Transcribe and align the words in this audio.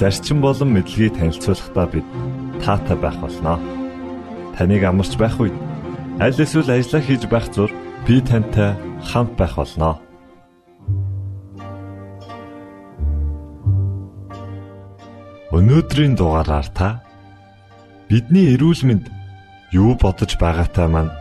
зарчим 0.00 0.40
болон 0.40 0.72
мэдлэгийг 0.72 1.12
танилцуулахдаа 1.20 1.86
бид 1.92 2.06
таатай 2.64 2.96
байх 2.96 3.16
болноо. 3.20 3.60
Таныг 4.56 4.82
амарч 4.88 5.12
байх 5.20 5.36
үед 5.36 5.52
аль 6.16 6.40
эсвэл 6.40 6.72
ажиллаа 6.72 7.02
хийж 7.04 7.28
байх 7.28 7.46
зур 7.52 7.68
би 8.08 8.16
тантай 8.24 8.72
хамт 9.04 9.36
байх 9.36 9.60
болноо. 9.60 10.00
Өнөөдрийн 15.52 16.16
дугаараар 16.16 16.68
та 16.72 17.04
бидний 18.08 18.56
эрүүл 18.56 18.80
мэнд 18.88 19.04
юу 19.76 19.92
бодож 20.00 20.32
байгаатай 20.40 20.88
маань 20.88 21.12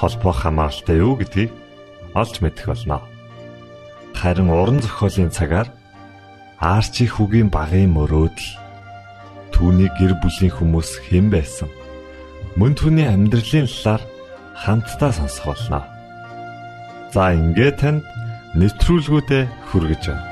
холбоо 0.00 0.32
хамааралтай 0.32 0.96
юу 1.04 1.20
гэдгийг 1.20 1.52
олж 2.16 2.40
мэдэх 2.40 2.64
болноо. 2.72 3.04
Харин 4.16 4.48
уран 4.48 4.80
зохиолын 4.80 5.28
цагаар 5.28 5.68
Арчи 6.62 7.10
хүүгийн 7.10 7.50
багын 7.50 7.90
мөрөөдөл 7.90 8.50
түүний 9.50 9.90
гэр 9.98 10.14
бүлийн 10.22 10.54
хүмүүс 10.54 10.90
хэн 11.10 11.26
байсан? 11.34 11.66
Мөн 12.54 12.78
түүний 12.78 13.10
амьдралын 13.10 13.66
талаар 13.66 14.02
хамтдаа 14.62 15.10
сонсох 15.10 15.50
болно. 15.50 15.82
За 17.10 17.34
ингээд 17.34 17.82
танд 17.82 18.06
нэвтрүүлгүүдэд 18.54 19.50
хүргэж 19.74 20.02
байна. 20.06 20.31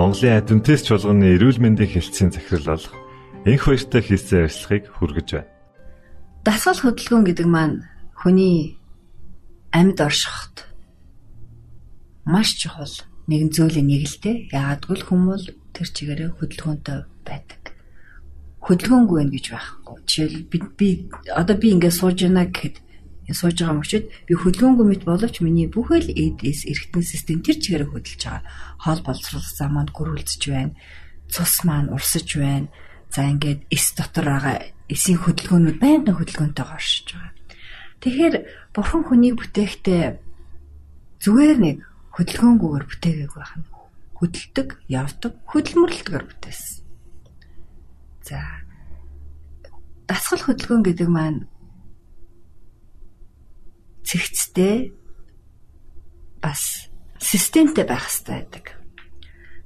Монголын 0.00 0.40
адвентист 0.40 0.88
чуулганы 0.88 1.36
эрүүл 1.36 1.60
мэндийн 1.60 1.92
хэлтсийн 1.92 2.32
захирал 2.32 2.72
болох 2.72 2.96
энх 3.44 3.68
баяртай 3.68 4.00
хийсэн 4.00 4.48
ажиллахыг 4.48 4.84
хүргэж 4.96 5.28
байна. 5.36 5.52
Дасгал 6.40 6.80
хөдөлгөөн 6.80 7.24
гэдэг 7.28 7.44
маань 7.44 7.84
хүний 8.16 8.80
амьд 9.76 10.00
оршиход 10.00 10.64
маш 12.24 12.56
чухал 12.56 12.96
нэгэн 13.28 13.52
зүйлийн 13.52 13.92
нэг 13.92 14.08
л 14.08 14.16
дээ. 14.24 14.36
Яагадгүй 14.56 14.96
л 14.96 15.04
хүмүүс 15.04 15.42
тэр 15.76 15.88
чигээрээ 15.92 16.30
хөдөлгөөнтэй 16.32 16.98
байдаг. 17.28 17.62
Хөдөлгөөнгүй 18.64 19.16
байх 19.20 19.32
гэж 19.36 19.44
байхгүй. 19.52 19.96
Жишээл 20.08 20.48
би 20.48 20.58
би 20.80 20.88
одоо 21.28 21.56
би 21.60 21.76
ингээд 21.76 21.92
сууж 22.00 22.24
байна 22.24 22.48
гэхэд 22.48 22.80
сууж 23.36 23.56
байгаа 23.60 23.78
мөчөд 23.78 24.04
би 24.26 24.32
хөдөлгөөнгүй 24.34 24.86
мэт 24.86 25.02
боловч 25.06 25.40
миний 25.44 25.68
бүхэл 25.70 26.08
эдээс 26.10 26.66
эргэтэн 26.70 27.04
систем 27.04 27.38
тэр 27.44 27.56
чигээр 27.62 27.84
хөдөлж 27.90 28.20
байгаа. 28.26 28.44
Хоол 28.82 29.00
боловсруулах 29.06 29.52
зам 29.54 29.70
маань 29.76 29.92
гөрүүлдэж 29.94 30.42
байна. 30.50 30.74
Цус 31.30 31.54
маань 31.66 31.92
урсаж 31.94 32.28
байна. 32.38 32.72
За 33.10 33.26
ингээд 33.26 33.66
эс 33.70 33.92
дотор 33.94 34.26
байгаа 34.26 34.56
эсийн 34.90 35.18
хөдөлгөөнүүд 35.22 35.78
байнгын 35.82 36.16
хөдөлгөөнтэй 36.18 36.66
оршиж 36.66 37.06
байгаа. 37.14 37.34
Тэгэхээр 38.00 38.34
бурхан 38.72 39.02
хүнийг 39.04 39.36
бүтээхдээ 39.38 40.04
зүгээр 41.20 41.58
нэг 41.60 41.78
хөдөлгөөнгүйгээр 42.16 42.84
бүтээгээг 42.88 43.32
байх 43.36 43.54
нь. 43.60 43.68
Хөдөлдөг, 44.16 44.68
явдаг, 44.88 45.32
хөдөлмөрлөлтөөр 45.48 46.24
бүтээсэн. 46.24 46.80
За 48.24 48.38
дасгал 50.08 50.42
хөдөлгөөн 50.44 50.84
гэдэг 50.86 51.08
маань 51.08 51.49
цэгцтэй 54.10 54.90
бас 56.42 56.90
системтэй 57.22 57.86
байх 57.86 58.10
хэрэгтэй 58.10 58.34
байдаг. 58.42 58.66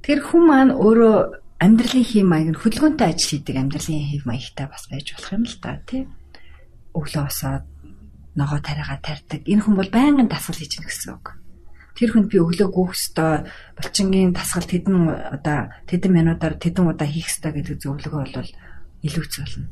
Тэгэхээр 0.05 0.21
хүн 0.21 0.43
маань 0.45 0.71
өөрөө 0.77 1.17
амьдралын 1.57 2.05
хэм 2.05 2.27
маяг 2.29 2.49
нь 2.53 2.61
хөдөлгөөнтэй 2.61 3.07
ажил 3.09 3.41
хийдэг 3.41 3.57
амьдралын 3.57 4.05
хэм 4.05 4.23
маягтай 4.29 4.67
бас 4.69 4.85
байж 4.85 5.07
болох 5.17 5.33
юм 5.33 5.45
л 5.49 5.57
та 5.57 5.81
тий. 5.89 6.03
Өглөө 6.93 7.23
босоод 7.25 7.65
ногоо 8.37 8.59
тариагаа 8.61 8.99
тарьдаг. 9.01 9.41
Энэ 9.49 9.63
хүн 9.65 9.75
бол 9.81 9.89
байнгын 9.89 10.29
дасгал 10.29 10.61
хийж 10.61 10.77
гэнэ 10.77 10.87
гэсэн 10.93 11.09
үг. 11.17 11.27
Тэр 11.95 12.09
хүнд 12.11 12.27
би 12.27 12.37
өглөө 12.43 12.69
гүөх 12.69 12.91
ёстой, 12.91 13.47
булчингийн 13.79 14.35
дасгал 14.35 14.67
тэдэн 14.67 15.09
одоо 15.39 15.71
тэдэн 15.87 16.11
минутаар 16.11 16.59
тэдэн 16.59 16.91
удаа 16.91 17.07
хийх 17.07 17.31
ёстой 17.31 17.55
гэдэг 17.55 17.79
зөвлөгөө 17.79 18.21
бол 18.35 18.51
илүүц 19.07 19.33
болно. 19.39 19.71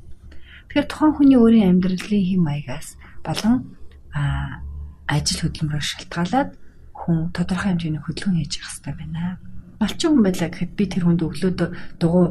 Тэгэхээр 0.71 0.87
тухайн 0.87 1.13
хүний 1.19 1.37
өөрийн 1.37 1.69
амьдралын 1.75 2.23
хэм 2.23 2.41
маягаас 2.47 2.95
болон 3.27 3.75
ажил 4.13 5.39
хөдөлмөрөөр 5.43 5.85
шалтгаалаад 5.85 6.49
хүн 6.93 7.17
тодорхой 7.35 7.73
хэмжээний 7.73 8.03
хөдөлгөөн 8.03 8.39
хийж 8.39 8.53
явах 8.61 8.71
хэрэгтэй 8.71 8.95
байна. 8.95 9.37
Малчин 9.81 10.09
хүн 10.15 10.23
байлаа 10.23 10.49
гэхэд 10.49 10.71
би 10.77 10.85
тэр 10.87 11.03
хүнд 11.03 11.21
өглөөд 11.25 11.59
дугуй 11.99 12.25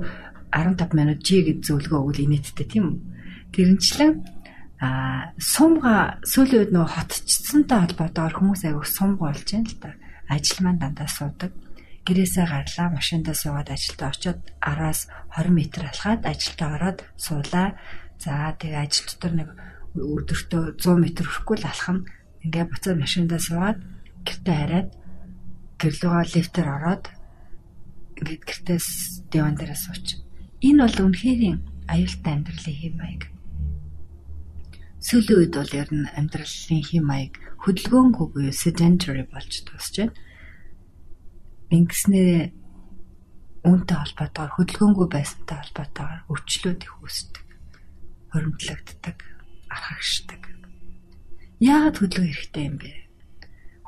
15 0.53 0.97
минут 0.97 1.21
жи 1.21 1.43
гэж 1.45 1.59
зөвлөгөө 1.67 2.01
өгвөл 2.01 2.25
инээдтэй 2.25 2.67
тийм 2.69 2.85
үү? 2.89 2.97
Тэрнчлэн 3.53 4.13
а 4.83 5.31
сумга 5.39 6.19
сүүлийн 6.27 6.61
үед 6.67 6.73
нөө 6.75 6.87
хотчсантай 6.91 7.79
холбоотойгоор 7.87 8.35
хүмүүс 8.35 8.63
аяг 8.67 8.83
сумга 8.89 9.31
болж 9.31 9.47
байна 9.47 9.71
л 9.71 9.79
да. 9.79 9.91
Ажил 10.27 10.61
маань 10.65 10.81
дандаа 10.83 11.07
суудаг. 11.07 11.53
Гэрээсээ 12.03 12.47
гарлаа, 12.51 12.89
машиндаа 12.91 13.37
суугаад 13.37 13.71
ажилдаа 13.71 14.11
очиод 14.11 14.41
10-аас 14.59 15.01
20 15.39 15.55
м 15.55 15.59
алхаад 15.87 16.23
ажилдаа 16.27 16.69
ороод 16.75 16.99
суулаа. 17.15 17.69
За 18.19 18.51
тэгээ 18.59 18.83
ажил 18.83 19.07
дотор 19.07 19.33
нэг 19.39 19.49
өдөртөө 19.93 20.81
100 20.81 20.97
м 20.97 21.05
хүрэхгүй 21.05 21.57
л 21.61 21.69
алхам 21.69 21.99
ингээ 22.41 22.65
буцаад 22.65 22.97
машиндаа 22.97 23.41
суугаад 23.41 23.79
гэртээ 24.25 24.57
хараад 24.57 24.89
гэрлүүгээ 25.77 26.33
лифтээр 26.33 26.69
ороод 26.73 27.05
ингээд 28.17 28.43
гэртээс 28.49 28.89
диван 29.29 29.55
дээр 29.59 29.77
сууч. 29.77 30.23
Энэ 30.65 30.87
бол 30.87 30.99
үнэхээр 31.13 31.61
аюултай 31.93 32.33
амьдралын 32.33 32.79
хэм 32.81 32.95
маяг. 32.97 33.23
Сүүлийн 35.03 35.39
үед 35.43 35.55
бол 35.59 35.73
ер 35.75 35.91
нь 35.91 36.07
амьдралын 36.15 36.83
хэм 36.87 37.05
маяг 37.05 37.35
хөдөлгөөнгүй 37.61 38.27
буюу 38.33 38.55
sedentary 38.55 39.27
болж 39.27 39.53
дуусч 39.67 39.95
байна. 39.99 40.15
Ингэснээр 41.75 42.55
үүнтэй 43.67 43.97
холбоотойгоор 43.99 44.55
хөдөлгөөнгүй 44.57 45.09
байсантай 45.11 45.57
холбоотойгоор 45.59 46.23
өвчлүүд 46.31 46.81
их 46.87 46.95
үүсдэг. 47.03 47.45
Хоримтлагддаг 48.31 49.32
архагшдаг. 49.73 50.43
Яагаад 51.63 51.97
хөдөлгөөн 51.97 52.33
хэрэгтэй 52.37 52.65
юм 52.69 52.77
бэ? 52.77 52.93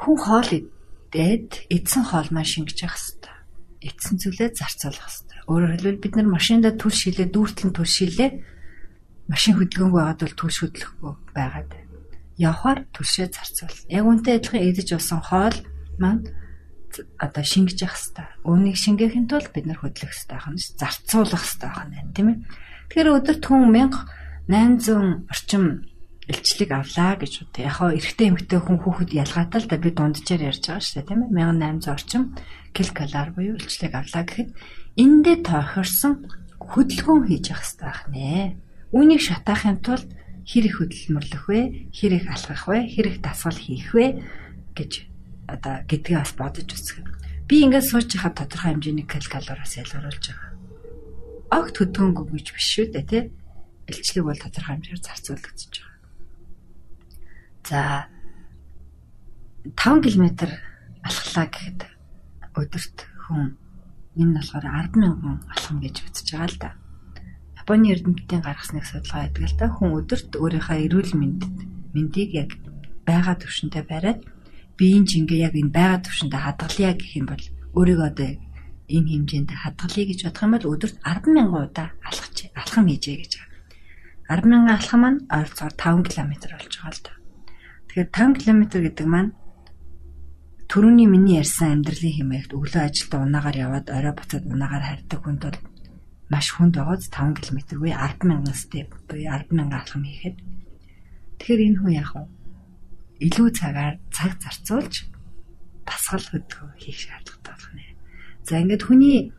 Хүн 0.00 0.16
хоол 0.18 0.50
идээд 0.50 1.68
эдсэн 1.68 2.04
хоол 2.08 2.28
маань 2.32 2.48
шингэж 2.48 2.78
явах 2.86 2.96
хэрэгтэй. 2.96 3.36
Эдсэн 3.84 4.16
зүйлээ 4.18 4.50
зарцуулах 4.56 5.04
хэрэгтэй. 5.04 5.40
Өөрөөр 5.50 5.72
хэлбэл 5.76 6.02
бид 6.02 6.14
нар 6.16 6.28
машиндаа 6.32 6.72
түл 6.78 6.94
шилээ, 6.94 7.28
дүүртлэн 7.28 7.72
түл 7.74 7.90
шилээ. 7.90 8.30
Машин 9.28 9.54
хөдөлгөөнгүй 9.60 10.00
байгаад 10.00 10.20
бол 10.22 10.36
түлш 10.38 10.56
хөдлөхгүй 10.62 11.12
байгаад. 11.36 11.70
Явхаар 12.40 12.80
түлшээ 12.94 13.28
зарцуул. 13.30 13.78
Яг 13.92 14.04
үнтэй 14.06 14.38
адилхан 14.40 14.62
эдэж 14.64 14.88
уусан 14.96 15.20
хоол 15.22 15.56
маань 16.00 16.24
одоо 17.18 17.42
шингэж 17.42 17.78
явах 17.82 17.98
хэрэгтэй. 17.98 18.28
Үүнийг 18.46 18.76
шингээхин 18.78 19.26
тулд 19.26 19.50
бид 19.50 19.66
нар 19.66 19.78
хөдлөх 19.82 20.14
хэрэгтэй 20.14 20.38
байна. 20.38 20.58
Зарцуулах 20.58 21.42
хэрэгтэй 21.42 21.70
байна, 21.74 22.14
тийм 22.14 22.28
ээ. 22.30 22.38
Тэгэхээр 22.90 23.14
өдөрт 23.18 23.44
хүн 23.44 23.62
1000 23.74 24.23
800 24.48 25.24
орчим 25.30 25.88
илчлэг 26.28 26.70
авлаа 26.72 27.16
гэж 27.20 27.32
бод. 27.44 27.54
Яг 27.60 27.74
хоо 27.80 27.90
эрэгтэй 27.92 28.28
эмэгтэй 28.32 28.60
хүн 28.60 28.78
хүүхэд 28.80 29.10
ялгаатай 29.12 29.60
л 29.60 29.68
да 29.68 29.76
би 29.76 29.90
дунджаар 29.92 30.42
ярьж 30.52 30.64
байгаа 30.64 30.84
шүү 30.84 30.96
дээ 31.00 31.08
тийм 31.08 31.20
ээ 31.28 31.48
1800 31.52 31.92
орчим 31.92 32.22
килкалар 32.72 33.28
буюу 33.36 33.56
илчлэг 33.60 33.92
авлаа 33.92 34.24
гэхэд 34.24 34.50
эндээ 34.96 35.36
тохирсон 35.44 36.14
хөдөлгөөн 36.60 37.22
хийж 37.28 37.44
явах 37.52 37.64
хэрэгтэй 37.64 37.84
байх 37.84 38.02
нэ. 38.08 38.56
Үүнийг 38.92 39.20
шатаахын 39.20 39.78
тулд 39.84 40.08
хэр 40.48 40.64
их 40.64 40.76
хөдөлмөрлөх 40.80 41.44
вэ? 41.48 41.60
Хэр 41.92 42.12
их 42.16 42.26
алхах 42.32 42.64
вэ? 42.68 42.78
Хэр 42.88 43.06
их 43.12 43.18
дасгал 43.20 43.58
хийх 43.58 43.92
вэ 43.92 44.24
гэж 44.72 44.92
одоо 45.48 45.84
гэдгээ 45.88 46.18
бас 46.20 46.32
бодож 46.36 46.68
үзэх. 46.72 47.04
Би 47.44 47.64
ингээд 47.68 47.84
сууж 47.84 48.08
хахад 48.16 48.40
тодорхой 48.40 48.72
хэмжээний 48.72 49.04
калориас 49.04 49.76
ялгаруулж 49.76 50.24
байгаа. 50.24 50.52
Огт 51.52 51.74
хөдөлгөөнгүй 51.76 52.26
гэж 52.32 52.46
биш 52.56 52.66
шүү 52.72 52.86
дээ 52.96 53.04
тий. 53.04 53.22
Илчлэг 53.90 54.24
бол 54.24 54.40
тодорхой 54.40 54.74
хэмжээгээр 54.76 55.02
зарцуулагдаж 55.04 55.72
байгаа. 55.76 55.94
За 57.64 57.80
5 59.64 60.04
км 60.04 60.24
алхлаа 61.04 61.46
гэхэд 61.48 61.80
өдөрт 62.56 62.96
хүн 63.24 63.56
энэ 64.16 64.24
нь 64.30 64.36
болохоор 64.36 64.66
100000 64.94 65.52
алхам 65.52 65.76
гэж 65.80 65.96
үзэж 66.04 66.28
байгаа 66.32 66.50
л 66.52 66.58
да. 66.60 66.70
Японы 67.60 67.86
эрдэмтдийн 67.92 68.42
гаргасныг 68.44 68.84
судалгаа 68.84 69.24
хийдэг 69.28 69.44
л 69.48 69.56
да. 69.60 69.66
Хүн 69.72 69.90
өдөрт 70.00 70.30
өөрийнхөө 70.36 70.78
эрүүл 70.84 71.12
мэндэд 71.16 71.56
мэндийг 71.96 72.30
яг 72.36 72.50
байгаа 73.08 73.36
төвшөнтэй 73.40 73.84
бариад 73.88 74.20
биеийн 74.76 75.04
жингээ 75.08 75.40
яг 75.48 75.54
энэ 75.56 75.72
байгаа 75.72 76.00
төвшөндө 76.04 76.38
хадгалъя 76.40 76.92
гэх 76.96 77.12
юм 77.20 77.26
бол 77.30 77.44
өөрийгөө 77.78 78.08
одоо 78.10 78.30
энэ 78.88 79.08
хэмжээнд 79.12 79.50
хадгалъя 79.54 80.04
гэж 80.08 80.18
бодох 80.24 80.44
юм 80.44 80.52
бол 80.52 80.70
өдөрт 80.74 80.96
100000 81.00 81.48
удаа 81.64 81.88
алхаж 82.04 82.36
алхам 82.52 82.84
хийжээ 82.90 83.16
гэж 83.22 83.32
байгаа. 83.38 83.53
100000 84.28 84.72
алхам 84.72 85.00
маань 85.00 85.20
ойролцоогоор 85.28 85.74
5 85.76 86.08
км 86.08 86.32
болж 86.52 86.74
байгаа 86.80 86.92
л 86.96 87.02
да. 87.04 87.12
Тэгэхээр 87.88 88.08
5 88.08 88.40
км 88.40 88.60
гэдэг 88.72 89.06
маань 89.06 89.30
төрөний 90.70 91.06
миний 91.06 91.36
ярьсан 91.42 91.84
амьдралын 91.84 92.16
хэмээгт 92.18 92.50
өглөө 92.56 92.82
ажилдаа 92.88 93.20
унаагаар 93.22 93.56
яваад 93.66 93.86
орой 93.92 94.14
буцаад 94.16 94.44
унаагаар 94.48 94.84
харьдаг 94.88 95.20
хүнд 95.20 95.42
бол 95.44 95.58
маш 96.32 96.46
хүнд 96.56 96.74
байгааз 96.74 97.06
5 97.12 97.44
км 97.44 97.58
буюу 97.78 97.94
100000 97.94 98.56
степ 98.56 98.90
буюу 99.06 99.28
100000 99.28 99.76
алхам 99.76 100.02
хийхэд 100.08 100.36
тэгэхээр 101.38 101.64
энэ 101.68 101.78
хүн 101.84 101.92
яг 101.92 102.10
илүү 103.20 103.48
цагаар 103.54 103.94
цаг 104.10 104.32
зарцуулж 104.42 104.94
дасгал 105.86 106.24
хөдөлгөөн 106.32 106.80
хийх 106.80 106.98
шаардлагатай 106.98 107.52
болох 107.54 107.72
нэ. 107.76 107.86
За 108.42 108.58
ингээд 108.58 108.82
хүний 108.88 109.32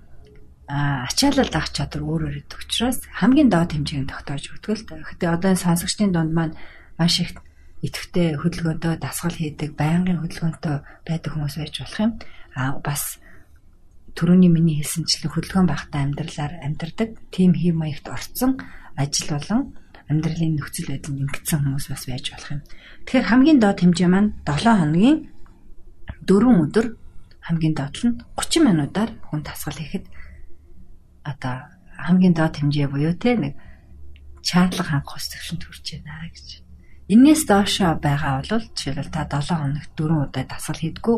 ачаалал 0.67 1.51
авах 1.53 1.69
чадвар 1.69 2.03
өөр 2.03 2.21
өөр 2.25 2.35
гэдэг 2.41 2.59
учраас 2.65 2.99
хамгийн 3.13 3.49
доод 3.53 3.71
хэмжээнд 3.77 4.09
тогтоож 4.09 4.43
өгдөг 4.49 4.73
л 4.73 4.85
та. 4.89 4.97
Гэтэ 4.97 5.25
одоо 5.29 5.53
сонсогчдын 5.53 6.09
дунд 6.09 6.33
маань 6.33 6.57
маш 6.97 7.21
их 7.21 7.37
идэвхтэй 7.85 8.41
хөдөлгөөнтэй 8.41 8.97
дасгал 8.97 9.37
хийдэг, 9.37 9.77
байнгын 9.77 10.25
хөдөлгөөнтэй 10.25 10.75
байдаг 11.05 11.31
хүмүүс 11.37 11.55
байж 11.61 11.73
болох 11.85 11.99
юм. 12.01 12.11
Аа 12.57 12.81
бас 12.81 13.21
түрүүний 14.17 14.49
миний 14.49 14.81
хэлсэнчлэн 14.81 15.29
хөдөлгөөн 15.29 15.69
багтаа 15.69 16.01
амьдралаар 16.01 16.53
амьдардаг, 16.65 17.09
тим 17.29 17.53
хэв 17.53 17.75
маягт 17.77 18.09
орцсон 18.09 18.57
ажил 18.97 19.37
болон 19.37 19.77
амьдралын 20.09 20.57
нөхцөл 20.57 20.89
байдал 20.89 21.13
нэгдсэн 21.13 21.61
хүмүүс 21.61 21.85
бас 21.93 22.03
байж 22.09 22.25
болох 22.33 22.51
юм. 22.57 22.61
Тэгэхээр 23.05 23.29
хамгийн 23.29 23.59
доод 23.61 23.79
хэмжээ 23.85 24.09
маань 24.09 24.33
7 24.49 24.81
хоногийн 24.81 25.17
4 26.25 26.63
өдөр 26.63 26.85
хамгийн 27.45 27.73
доод 27.77 27.95
нь 28.01 28.17
30 28.33 28.65
минутаар 28.65 29.11
хүн 29.29 29.41
дасгал 29.45 29.77
хийхэд 29.77 30.05
одоо 31.25 31.73
хамгийн 31.97 32.37
доод 32.37 32.61
хэмжээ 32.61 32.87
буюу 32.87 33.17
те 33.17 33.33
нэг 33.35 33.57
чатлаг 34.45 34.87
ханх 34.87 35.09
ус 35.09 35.25
төвшөнд 35.33 35.65
хүрч 35.65 36.05
байна 36.05 36.29
гэж. 36.29 36.47
Иннээс 37.09 37.49
доошоо 37.49 37.97
байгаа 37.97 38.45
бол 38.45 38.65
жишээлбэл 38.77 39.09
та 39.09 39.25
7 39.25 39.57
хоногт 39.57 39.91
4 39.97 40.29
удаа 40.29 40.43
дасгал 40.45 40.81
хийдгүү 40.81 41.17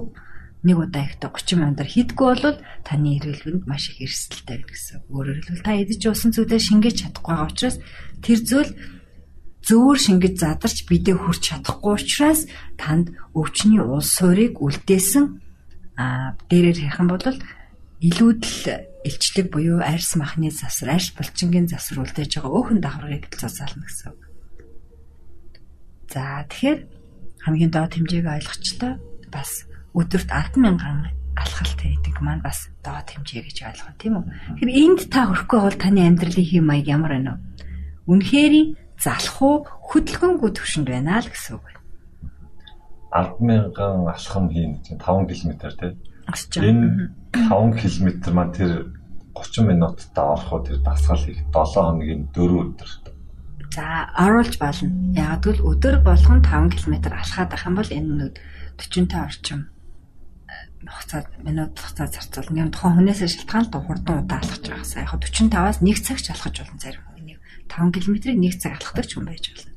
нэг 0.64 0.78
удаа 0.80 1.04
ихтэй 1.08 1.30
30 1.32 1.60
минутаар 1.60 1.90
хийдгүү 1.92 2.28
бол 2.28 2.60
таны 2.88 3.20
эргэлгэнд 3.20 3.68
маш 3.68 3.92
их 3.92 4.08
эрсдэлтэй 4.08 4.64
гэсэн. 4.68 5.08
Өөрөөр 5.12 5.38
хэлбэл 5.44 5.64
та 5.68 5.80
эдэж 5.80 6.02
уусан 6.08 6.32
зүйлээ 6.36 6.60
шингээж 6.60 6.96
чадахгүй 7.04 7.36
байгаа 7.36 7.52
учраас 7.52 7.78
тэр 8.24 8.40
зүйл 8.44 8.72
зөөр 9.68 9.98
шингэж 10.00 10.36
задарч 10.40 10.78
бидээ 10.88 11.16
хүрч 11.20 11.42
чадахгүй 11.52 11.94
учраас 12.00 12.42
танд 12.80 13.12
өвчний 13.36 13.84
улс 13.84 14.12
суурийг 14.16 14.60
үлдээсэн 14.64 15.26
а 16.00 16.36
дээрэр 16.48 16.78
хийх 16.80 17.00
юм 17.00 17.08
бол 17.12 17.24
илүүдл 18.00 18.56
илчлэг 19.08 19.48
буюу 19.50 19.80
арьс 19.80 20.20
махны 20.20 20.52
засвар, 20.52 21.00
арьс 21.00 21.16
булчингийн 21.16 21.72
засвар 21.72 22.04
үлдээж 22.04 22.44
байгаа 22.44 22.52
өөхөн 22.52 22.80
давхаргыг 22.84 23.32
зузаална 23.32 23.88
гэсэн 23.88 24.12
үг. 24.12 24.22
За 26.12 26.44
тэгэхээр 26.52 26.80
хамгийн 27.48 27.72
доод 27.72 27.94
хэмжээг 27.96 28.28
ойлгочлоо 28.28 28.94
бас 29.32 29.64
өдөрт 29.96 30.30
100000 30.30 31.16
алхалт 31.38 31.80
хийдэг 31.80 32.16
маань 32.20 32.42
бас 32.42 32.68
доод 32.84 33.08
хэмжээ 33.08 33.44
гэж 33.48 33.58
ойлгоо 33.72 33.94
тийм 33.96 34.14
үү. 34.20 34.26
Тэгэхээр 34.60 34.72
энд 34.84 35.02
та 35.14 35.30
хүрэхгүй 35.30 35.60
бол 35.62 35.78
таны 35.78 36.02
амьдралын 36.04 36.48
хэм 36.48 36.66
маяг 36.66 36.88
ямар 36.90 37.12
байна 37.16 37.34
вэ? 37.38 37.42
Үнэхээр 38.10 38.56
залах 38.98 39.38
уу 39.42 39.56
хөдөлгөөнгүй 39.94 40.52
төвшөнд 40.58 40.88
байна 40.90 41.22
л 41.22 41.30
гэсэн 41.30 41.56
үг 41.56 41.64
байна. 41.64 41.82
100000 43.14 44.12
алхам 44.12 44.46
хийн 44.50 44.82
гэж 44.82 44.98
5 44.98 45.32
км 45.32 45.54
тийм. 45.78 45.94
Энэ 46.60 47.14
5 47.32 47.78
км 47.80 48.08
маань 48.34 48.52
тэр 48.52 48.72
30 49.46 49.70
минутад 49.70 50.18
орох 50.18 50.50
уу 50.54 50.66
тэр 50.66 50.82
дасгал 50.82 51.22
хийх 51.22 51.42
7 51.54 51.78
хоногийн 51.78 52.28
4 52.34 52.62
өдөр 52.64 52.90
За 53.78 54.10
оруулж 54.18 54.58
болно. 54.58 54.90
Яг 55.14 55.46
л 55.46 55.62
өдөр 55.62 56.02
болгон 56.02 56.42
5 56.42 56.74
км 56.74 57.14
алхаад 57.14 57.54
ах 57.54 57.66
юм 57.70 57.76
бол 57.78 57.86
энэ 57.86 58.34
45 58.74 59.14
орчим 59.14 59.70
э, 60.50 60.82
хугацаа 60.82 61.30
минут 61.46 61.78
хугацаа 61.78 62.08
зарцуулна. 62.10 62.66
Яг 62.66 62.74
тухайн 62.74 63.06
хүнээсээ 63.06 63.30
шалтгаан 63.30 63.70
л 63.70 63.86
хурдан 63.86 64.26
удаа 64.26 64.42
алхаж 64.42 64.64
байгаасаа 64.66 65.06
яг 65.06 65.14
45-аас 65.14 65.78
1 65.86 65.94
цагч 66.02 66.26
алхаж 66.34 66.56
болно 66.58 66.80
зарим 66.82 67.06
хүн. 67.06 67.18
5 67.70 67.94
км-ийг 67.94 68.38
1 68.42 68.58
цаг 68.58 68.74
алхадаг 68.82 69.06
ч 69.06 69.12
юм 69.20 69.30
байж 69.30 69.46
болно. 69.52 69.72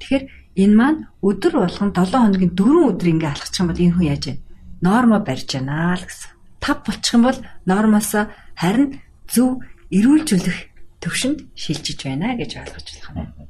Тэгэхээр 0.00 0.24
энэ 0.56 0.74
маань 0.74 1.00
өдөр 1.22 1.54
болгон 1.62 1.90
7 1.94 2.18
хоногийн 2.18 2.52
4 2.56 2.90
өдөр 2.90 3.08
ингээ 3.14 3.30
алхачих 3.30 3.60
юм 3.62 3.68
бол 3.70 3.84
энэ 3.84 3.94
хүн 3.94 4.10
яаж 4.10 4.24
вэ? 4.26 4.34
Нормо 4.82 5.18
барьж 5.22 5.48
байна 5.54 5.94
л 5.94 6.02
гэсэн. 6.02 6.30
Тав 6.58 6.82
болчих 6.82 7.14
юм 7.14 7.22
бол 7.28 7.38
нормоосоо 7.68 8.24
харин 8.56 9.00
зөв 9.28 9.60
эрүүлжүүлэх 9.92 10.58
төвшөнд 11.04 11.38
шилжиж 11.54 12.00
байна 12.02 12.34
гэж 12.40 12.50
ойлгож 12.64 12.86
болох 12.88 13.12
юм. 13.14 13.48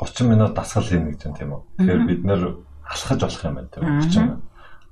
30 0.00 0.28
минут 0.32 0.52
дасгал 0.56 0.88
хийнэ 0.88 1.12
гэж 1.12 1.20
байна 1.22 1.38
тийм 1.38 1.50
үү. 1.52 1.62
Тэгэхээр 1.76 2.02
бид 2.08 2.22
нэр 2.24 2.42
алхаж 2.88 3.20
болох 3.20 3.44
юм 3.44 3.54
байна 3.54 3.70
тийм 3.70 3.84
30 4.00 4.20
минут. 4.24 4.42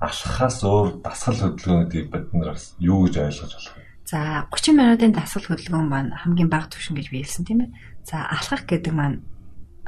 Алхахаас 0.05 0.59
өөр 0.63 0.89
дасгал 1.01 1.39
хөдөлгөөн 1.41 1.83
гэдгийг 1.89 2.09
бид 2.13 2.27
нар 2.37 2.51
бас 2.55 2.77
юу 2.79 3.09
гэж 3.09 3.15
ойлгож 3.25 3.53
болох 3.57 3.75
вэ? 3.75 3.83
За 4.05 4.19
30 4.53 4.77
минутын 4.77 5.13
дасгал 5.17 5.49
хөдөлгөөн 5.49 5.89
маань 5.89 6.13
хамгийн 6.13 6.51
бага 6.53 6.69
түвшин 6.69 6.97
гэж 7.01 7.09
биелсэн 7.09 7.45
тийм 7.49 7.65
ээ. 7.65 7.71
За 8.05 8.29
алхах 8.29 8.69
гэдэг 8.69 8.93
маань 8.93 9.25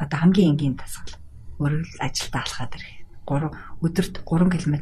одоо 0.00 0.18
хамгийн 0.24 0.56
энгийн 0.56 0.76
дасгал. 0.80 1.20
Өөрөөр 1.60 1.84
ажилдаа 2.00 2.42
алхаад 2.44 2.72
ирэх. 2.80 2.96
3 3.28 3.52
өдөрт 3.84 4.14
3 4.24 4.50
км 4.56 4.76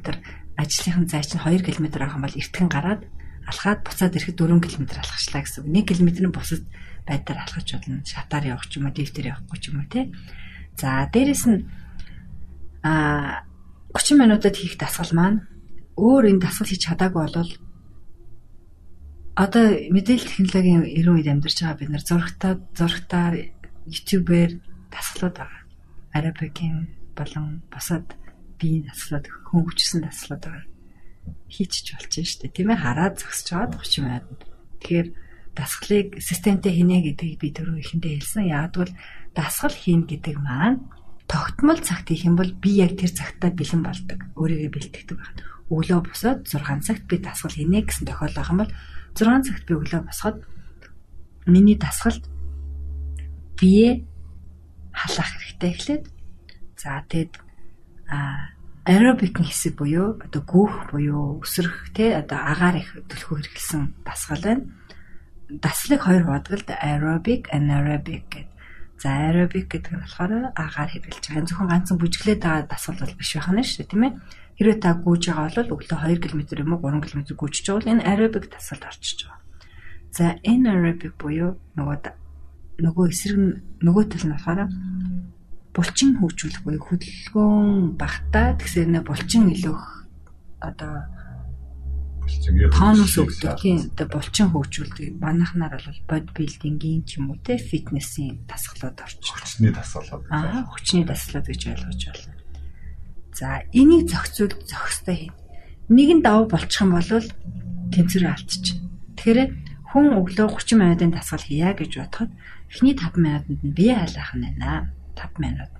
ажлынхан 0.54 1.06
зай 1.10 1.22
чинь 1.26 1.42
2 1.42 1.66
км 1.66 1.86
авах 1.98 2.14
юм 2.14 2.24
бол 2.26 2.38
эртхэн 2.38 2.68
гараад 2.70 3.02
алхаад 3.48 3.80
буцаад 3.84 4.16
ирэхэд 4.16 4.40
4 4.40 4.60
км 4.60 4.84
алхачлаа 5.00 5.42
гэсэн. 5.44 5.68
1 5.68 5.84
км 5.84 6.08
нь 6.24 6.34
бусад 6.34 6.62
байдлаар 7.06 7.44
алхаж 7.44 7.68
болно. 7.76 8.04
Шатаар 8.04 8.44
явах 8.52 8.66
ч 8.68 8.80
юм 8.80 8.88
уу, 8.88 8.96
лифтээр 8.96 9.30
явахгүй 9.32 9.58
ч 9.60 9.64
юм 9.68 9.80
уу 9.80 9.88
тий. 9.88 10.12
За 10.80 11.08
дээрэс 11.12 11.44
нь 11.48 11.60
а 12.82 13.44
30 13.92 14.20
минутад 14.20 14.56
хийх 14.56 14.76
дасгал 14.76 15.12
маань 15.14 15.38
өөр 15.96 16.34
энэ 16.34 16.42
дасгал 16.42 16.68
хийж 16.68 16.82
чадаагүй 16.84 17.22
бол 17.30 17.52
одоо 19.34 19.66
мэдээлэл 19.94 20.30
технологийн 20.30 20.82
эрүүл 20.98 21.18
үед 21.22 21.30
амьдарч 21.30 21.58
байгаа 21.62 21.78
бид 21.78 21.90
нар 21.90 22.04
зургатаа 22.06 22.52
зургатаар 22.78 23.34
YouTube-ээр 23.86 24.52
дасгалууд 24.94 25.36
байгаа. 25.38 25.62
Арабикийн 26.14 26.76
болон 27.18 27.62
бусад 27.70 28.06
биеийн 28.58 28.86
дасгалууд 28.90 29.26
хүн 29.50 29.62
хүчсэн 29.66 30.00
дасгалууд 30.06 30.42
байгаа. 30.44 30.73
Хийчих 31.48 31.96
болж 31.96 32.14
штэ 32.14 32.50
тийм 32.50 32.74
ээ 32.74 32.82
хараад 32.82 33.20
зогсож 33.20 33.48
байгаа 33.52 33.80
30 33.80 34.04
минут. 34.04 34.40
Тэгэхээр 34.82 35.08
дасгалыг 35.54 36.08
системтэй 36.18 36.72
хийнэ 36.74 36.98
гэдгийг 37.06 37.38
би 37.38 37.48
түрүү 37.54 37.78
ихэндээ 37.80 38.12
хэлсэн. 38.18 38.50
Яагтвэл 38.50 38.92
дасгал 39.32 39.74
хийн 39.74 40.02
гэдэг 40.10 40.36
маань 40.42 40.82
тогтмол 41.30 41.78
цагт 41.78 42.10
хийх 42.10 42.26
юм 42.26 42.36
бол 42.36 42.50
би 42.50 42.82
яг 42.82 42.98
тэр 42.98 43.12
цагтаа 43.14 43.54
бэлэн 43.54 43.82
болдог. 43.86 44.18
Өөрийгөө 44.34 44.70
бэлтгэдэг 44.74 45.16
байна. 45.16 45.40
Өглөө 45.70 46.00
босоод 46.10 46.40
6 46.50 46.84
цагт 46.84 47.04
би 47.06 47.16
дасгал 47.22 47.54
хийнэ 47.54 47.86
гэсэн 47.86 48.04
тохиолдол 48.10 48.38
байх 48.42 48.50
юм 48.50 48.60
бол 48.60 48.72
6 49.14 49.46
цагт 49.46 49.64
би 49.64 49.72
өглөө 49.78 50.02
босоход 50.04 50.38
миний 51.46 51.78
дасгалд 51.78 52.24
бие 53.60 54.04
халаах 54.92 55.30
хэрэгтэй 55.38 55.70
эхлээд 55.70 56.04
за 56.76 57.04
тэгэд 57.08 57.32
а 58.08 58.53
аэробикийн 58.84 59.48
хэсэг 59.48 59.80
буюу 59.80 60.20
одоо 60.20 60.42
гүөх 60.44 60.92
буюу 60.92 61.40
өсрөх 61.40 61.92
те 61.96 62.16
одоо 62.20 62.38
агаар 62.38 62.76
их 62.80 62.88
төлхөө 63.08 63.36
хэрэглэсэн 63.40 63.82
дасгал 64.04 64.44
байна 64.44 64.64
даслыг 65.48 66.00
хоёр 66.00 66.24
хуваадгалд 66.24 66.68
aerobic, 66.70 67.48
anaerobic 67.52 68.24
гэдэг. 68.32 68.48
За 68.98 69.08
аэробик 69.12 69.68
гэдэг 69.68 69.92
нь 69.92 70.02
болохоор 70.02 70.32
агаар 70.56 70.90
хэрэглэж 70.90 71.24
байгаа. 71.28 71.46
Зөвхөн 71.46 71.70
ганцхан 71.70 71.98
бүжиглээд 72.00 72.40
байгаа 72.42 72.66
дасгал 72.66 73.00
бол 73.00 73.18
биш 73.18 73.30
байх 73.36 73.48
нь 73.52 73.62
шүү 73.62 73.78
дээ, 73.84 73.92
тийм 73.92 74.04
ээ. 74.08 74.12
Хэрвээ 74.56 74.78
та 74.80 74.90
гүйж 74.96 75.22
байгаа 75.28 75.48
бол 75.52 75.72
өглөө 75.76 75.98
2 76.00 76.22
км 76.24 76.40
юм 76.64 76.72
уу 76.72 76.80
3 76.80 77.04
км 77.04 77.20
гүйжиж 77.36 77.64
байгаа 77.68 77.78
бол 77.80 77.92
энэ 77.92 78.06
аэробик 78.08 78.44
дасгалд 78.48 78.88
орчиж 78.88 79.18
байгаа. 79.28 79.40
За 80.14 80.24
энэ 80.40 80.66
аэробик 80.72 81.12
буюу 81.20 81.50
нөгөө 81.76 81.96
нөгөө 82.80 83.04
эсрэг 83.12 83.38
нөгөө 83.84 84.04
тал 84.08 84.24
нь 84.24 84.34
болохоор 84.34 84.60
булчин 85.74 86.16
хөгжүүлэх 86.22 86.62
буюу 86.62 86.82
хөдөлгөөн 86.86 87.98
багтаа 87.98 88.54
тэгсэр 88.54 88.88
нэ 88.94 89.00
булчин 89.02 89.50
илүүх 89.50 89.84
одоо 90.62 91.10
тонус 92.78 93.14
өгдөг 93.20 93.58
тийм 93.60 93.78
одоо 93.92 94.06
булчин 94.08 94.48
хөгжүүлдэг 94.54 95.18
манайхнаар 95.20 95.76
бол 95.76 96.00
бодибилдингийн 96.08 97.02
ч 97.04 97.18
юм 97.20 97.34
уу 97.34 97.38
те 97.42 97.58
фитнесийн 97.58 98.46
дасгалууд 98.48 98.96
орчих. 99.02 99.34
Хүчний 99.34 99.72
дасгалууд. 99.74 100.24
Аа 100.30 100.64
хүчний 100.70 101.04
дасгалууд 101.04 101.46
гэж 101.50 101.60
ойлгож 101.74 102.02
байна. 102.06 102.38
За 103.34 103.46
энийг 103.74 104.08
зохицуул 104.08 104.54
зохистой 104.64 105.16
хийн. 105.28 105.34
Нэг 105.90 106.08
нь 106.16 106.24
давуу 106.24 106.48
болчих 106.48 106.80
юм 106.80 106.96
бол 106.96 107.10
тэнцвэрээ 107.92 108.32
алдчих. 108.32 108.78
Тэгэхээр 109.18 109.50
хүн 109.90 110.06
өглөө 110.16 110.48
30 110.54 110.80
минутын 110.80 111.10
дасгал 111.12 111.44
хийя 111.44 111.74
гэж 111.76 111.92
бодоход 111.98 112.30
эхний 112.72 112.94
5 112.96 113.20
минутанд 113.20 113.60
нь 113.60 113.74
бие 113.76 113.94
халаах 113.98 114.32
нь 114.38 114.46
байна. 114.48 114.94
5 115.16 115.38
минут. 115.38 115.70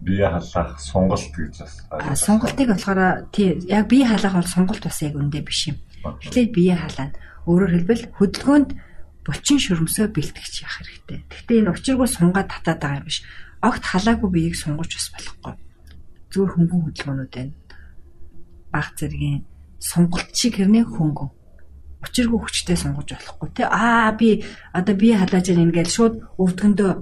Бие 0.00 0.28
халаах 0.28 0.80
сонголт 0.80 1.32
гэж 1.32 1.58
бас. 1.60 1.86
А 1.90 2.16
сонголтыг 2.16 2.68
болохоор 2.68 3.28
тий 3.32 3.58
яг 3.68 3.88
бие 3.88 4.06
халаах 4.06 4.34
бол 4.34 4.46
сонголт 4.46 4.82
бас 4.84 5.02
яг 5.02 5.14
үндэ 5.16 5.42
биш 5.42 5.68
юм. 5.68 5.76
Эхлээд 6.04 6.52
бие 6.52 6.76
халаана. 6.76 7.16
Өөрөөр 7.46 7.72
хэлбэл 7.72 8.04
хөдөлгөөнд 8.18 8.70
булчин 9.26 9.58
шөрмсөө 9.58 10.06
бэлтгэж 10.12 10.54
явах 10.62 10.78
хэрэгтэй. 10.82 11.18
Гэхдээ 11.30 11.58
энэ 11.62 11.72
учиргүй 11.74 12.08
сунгаад 12.10 12.50
татаад 12.50 12.80
байгаа 12.82 13.00
юм 13.00 13.06
биш. 13.06 13.22
Огт 13.62 13.84
халаагүй 13.86 14.30
биеийг 14.30 14.56
сунгаж 14.58 14.90
бас 14.92 15.08
болохгүй. 15.14 15.54
Зүгээр 16.30 16.52
хөнгөн 16.54 16.82
хөдөлгөөнүүд 16.86 17.32
байна. 17.34 17.54
Баг 18.70 18.88
зэргийн 18.98 19.46
сонголт 19.78 20.30
шиг 20.34 20.58
хэрнээ 20.58 20.84
хөнгөн 20.84 21.30
учиргүй 22.06 22.38
хүчтэй 22.40 22.76
сунгаж 22.76 23.08
болохгүй 23.14 23.48
тий 23.56 23.66
аа 23.66 24.12
би 24.12 24.44
одоо 24.72 24.94
бие 24.94 25.16
халааж 25.18 25.46
ингээд 25.50 25.90
шууд 25.90 26.14
өвдгөндөө 26.38 26.92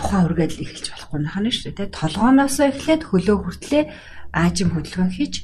тухайн 0.00 0.26
үргээл 0.32 0.64
эхэлж 0.64 0.86
болохгүй 0.90 1.20
нахана 1.20 1.50
шүү 1.52 1.72
дээ. 1.76 1.92
Толгооноос 1.92 2.56
эхлээд 2.64 3.02
хөлөө 3.04 3.36
хүртлээ 3.44 3.84
аажим 4.32 4.72
хөдөлгөөн 4.72 5.12
хийж 5.12 5.34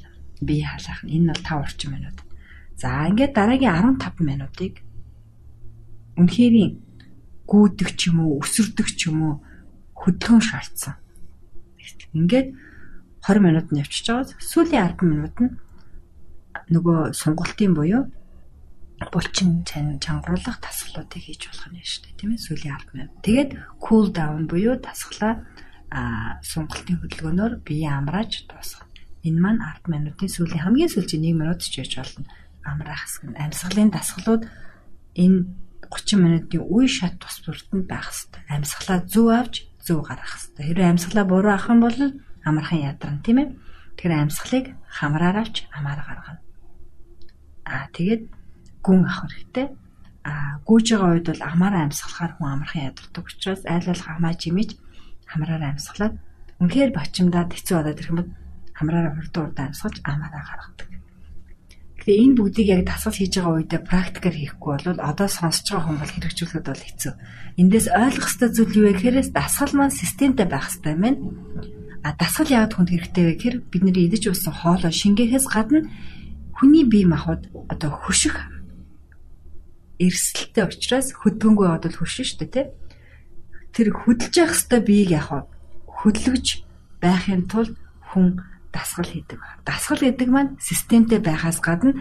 бие 0.40 0.64
халаах 0.64 1.00
нь 1.04 1.14
энэ 1.20 1.36
бол 1.36 1.44
5 1.44 1.64
орчим 1.64 1.90
минут. 1.92 2.18
За 2.80 3.04
ингээд 3.08 3.32
дараагийн 3.36 4.00
15 4.00 4.24
минутыг 4.24 4.74
үнэхээр 6.16 6.56
гүйдэг 7.46 7.88
ч 7.94 8.00
юм 8.10 8.18
уу, 8.24 8.40
өсөрдөг 8.40 8.88
ч 8.96 9.12
юм 9.12 9.20
уу 9.22 9.34
хөдөлгөөн 9.94 10.42
шаардсан. 10.42 10.94
Ингээд 12.16 12.48
20 13.22 13.44
минут 13.44 13.66
нь 13.70 13.80
явчихж 13.84 14.06
байгаа. 14.08 14.40
Сүүлийн 14.40 14.96
10 14.96 15.04
минут 15.04 15.36
нь 15.40 15.52
нөгөө 16.72 17.14
сунгалтын 17.14 17.72
буюу 17.76 18.08
булчин 19.12 19.64
чангаруулах 19.68 20.56
тасгалуудыг 20.64 21.20
хийж 21.20 21.52
болох 21.52 21.68
нь 21.68 21.84
шүү 21.84 22.02
дээ 22.04 22.16
тийм 22.16 22.30
ээ 22.32 22.44
сүүлийн 22.46 22.76
10 22.80 22.96
минут. 22.96 23.12
Тэгээд 23.20 23.50
cool 23.76 24.08
down 24.08 24.48
буюу 24.48 24.80
тасглаа 24.80 25.44
а 25.92 26.40
сунгалтын 26.40 27.04
хөдөлгөөнөөр 27.04 27.52
бие 27.60 27.88
амрааж 27.92 28.48
дуусгах. 28.48 28.88
Энэ 29.20 29.40
маань 29.40 29.60
10 29.60 29.92
минутын 29.92 30.32
сүүлийн 30.32 30.64
хамгийн 30.64 30.88
сүүлийн 30.88 31.28
1 31.28 31.36
минут 31.36 31.60
ч 31.60 31.84
яж 31.84 31.92
болно. 32.00 32.24
Амраах 32.64 33.04
хэсэг 33.04 33.22
нь 33.28 33.36
амьсгалын 33.36 33.92
дасгалууд 33.92 34.42
энэ 35.12 35.38
30 35.92 36.16
минутын 36.16 36.64
үе 36.64 36.88
шат 36.88 37.20
тус 37.20 37.44
бүрдэнд 37.44 37.84
байх 37.84 38.08
хэвээр. 38.08 38.48
Амьсгалаа 38.48 38.98
зөв 39.04 39.28
авч 39.28 39.54
зөв 39.84 40.02
гаргах 40.08 40.40
хэвээр. 40.56 40.66
Хэрэв 40.72 40.88
амьсгалаа 40.88 41.24
буруу 41.28 41.52
авах 41.52 41.68
юм 41.68 41.80
бол 41.84 41.98
амархан 42.48 42.80
ядарна 42.80 43.20
тийм 43.20 43.38
ээ. 43.44 43.48
Тэгэхээр 44.00 44.22
амьсгалыг 44.24 44.66
хамраар 44.88 45.36
авч 45.44 45.68
амаар 45.70 46.00
гаргана. 46.00 46.40
Аа 47.68 47.86
тэгээд 47.94 48.22
гүн 48.86 49.02
авах 49.02 49.26
хэрэгтэй. 49.34 49.66
А 50.22 50.62
гүйж 50.62 50.86
байгаа 50.94 51.10
үед 51.18 51.26
бол 51.30 51.42
амаараа 51.42 51.82
амьсгалахаар 51.86 52.32
хүн 52.38 52.50
амархан 52.54 52.86
ядардаг 52.90 53.24
учраас 53.26 53.62
айл 53.66 53.86
ал 53.90 54.02
хамаа 54.06 54.34
жимэж 54.38 54.70
хамраараа 55.26 55.70
амьсгалаад 55.74 56.14
үнэхээр 56.62 56.90
бачимдаад 56.94 57.50
хэцүү 57.50 57.74
болоод 57.76 57.98
ирэх 57.98 58.10
юм 58.10 58.18
бол 58.22 58.30
хамраараа 58.78 59.12
хурдан 59.14 59.42
урдаа 59.46 59.64
амьсгалж 59.70 59.96
амаараа 60.02 60.42
гаргадаг. 60.46 60.88
Тэгээ 62.06 62.22
энэ 62.22 62.38
бүгдийг 62.38 62.68
яг 62.70 62.82
дасгал 62.86 63.18
хийж 63.18 63.34
байгаа 63.34 63.54
үедээ 63.58 63.82
практикээр 63.82 64.36
хийхгүй 64.38 64.72
бол 64.78 65.00
одоо 65.02 65.26
сонсож 65.26 65.66
байгаа 65.66 65.86
хүн 65.90 65.98
бол 65.98 66.14
хэрэгжүүлэхэд 66.14 66.66
бол 66.70 66.84
хэцүү. 66.86 67.12
Эндээс 67.58 67.86
ойлгох 67.90 68.30
ёстой 68.30 68.50
зүйл 68.54 68.76
юу 68.78 68.84
вэ 68.86 68.92
гэхээр 68.94 69.16
дасгал 69.34 69.72
маань 69.74 69.90
системтэй 69.90 70.46
байх 70.46 70.70
юм 70.70 71.02
байна. 71.02 71.18
А 72.06 72.14
дасгал 72.14 72.46
яагаад 72.46 72.74
хүнд 72.78 72.90
хэрэгтэй 72.94 73.24
вэ 73.26 73.32
гэхээр 73.34 73.56
бидний 73.74 74.06
идэж 74.06 74.22
уусан 74.30 74.54
хоолой 74.54 74.94
шингээхээс 74.94 75.46
гадна 75.50 75.90
хүний 76.54 76.84
бие 76.86 77.10
махбод 77.10 77.50
одоо 77.66 77.90
хөших 77.90 78.38
эрсдэлтэй 79.98 80.64
учраас 80.64 81.12
хөдгөнгөө 81.16 81.68
бодвол 81.72 81.98
хөшин 82.00 82.26
шүү 82.26 82.38
дээ 82.44 82.52
тий. 82.52 82.66
Тэр 83.72 83.88
хөдөлж 83.92 84.34
явах 84.36 84.56
хэвээр 84.56 84.84
биеийг 84.84 85.10
яг 85.16 85.28
хөдлөж 85.88 86.46
байхын 87.00 87.48
тулд 87.48 87.76
хүн 88.12 88.40
дасгал 88.72 89.08
хийдэг. 89.08 89.40
Дасгал 89.64 90.00
гэдэг 90.04 90.28
маань 90.28 90.56
системтэй 90.60 91.20
байхаас 91.20 91.60
гадна 91.64 91.96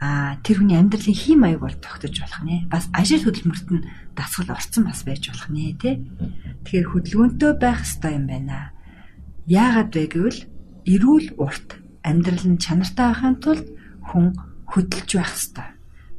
а 0.00 0.40
тэр 0.40 0.64
хүний 0.64 0.80
амьдралын 0.80 1.12
хий 1.12 1.36
маяг 1.36 1.60
бол 1.60 1.76
тогтож 1.76 2.14
болох 2.16 2.42
нэ. 2.46 2.70
Бас 2.72 2.88
ажил 2.96 3.20
хөдөлмөрт 3.26 3.68
нь 3.68 3.86
дасгал 4.16 4.56
орцсон 4.56 4.88
бас 4.88 5.04
байж 5.04 5.28
болох 5.28 5.50
нэ 5.52 5.76
тий. 5.76 5.94
Тэгэхээр 6.64 6.88
хөдөлгөөнтэй 6.88 7.52
байх 7.60 7.84
хэрэгтэй 7.84 8.12
юм 8.16 8.26
байна. 8.30 8.72
Яагаад 9.44 9.92
вэ 9.92 10.04
гэвэл 10.08 10.40
эрүүл 10.88 11.28
урт 11.36 11.68
амьдрал 12.00 12.46
нь 12.48 12.62
чанартай 12.62 13.06
байхын 13.12 13.36
тулд 13.44 13.66
хүн 14.08 14.32
хөдөлж 14.72 15.10
байх 15.20 15.30
хэрэгтэй. 15.36 15.68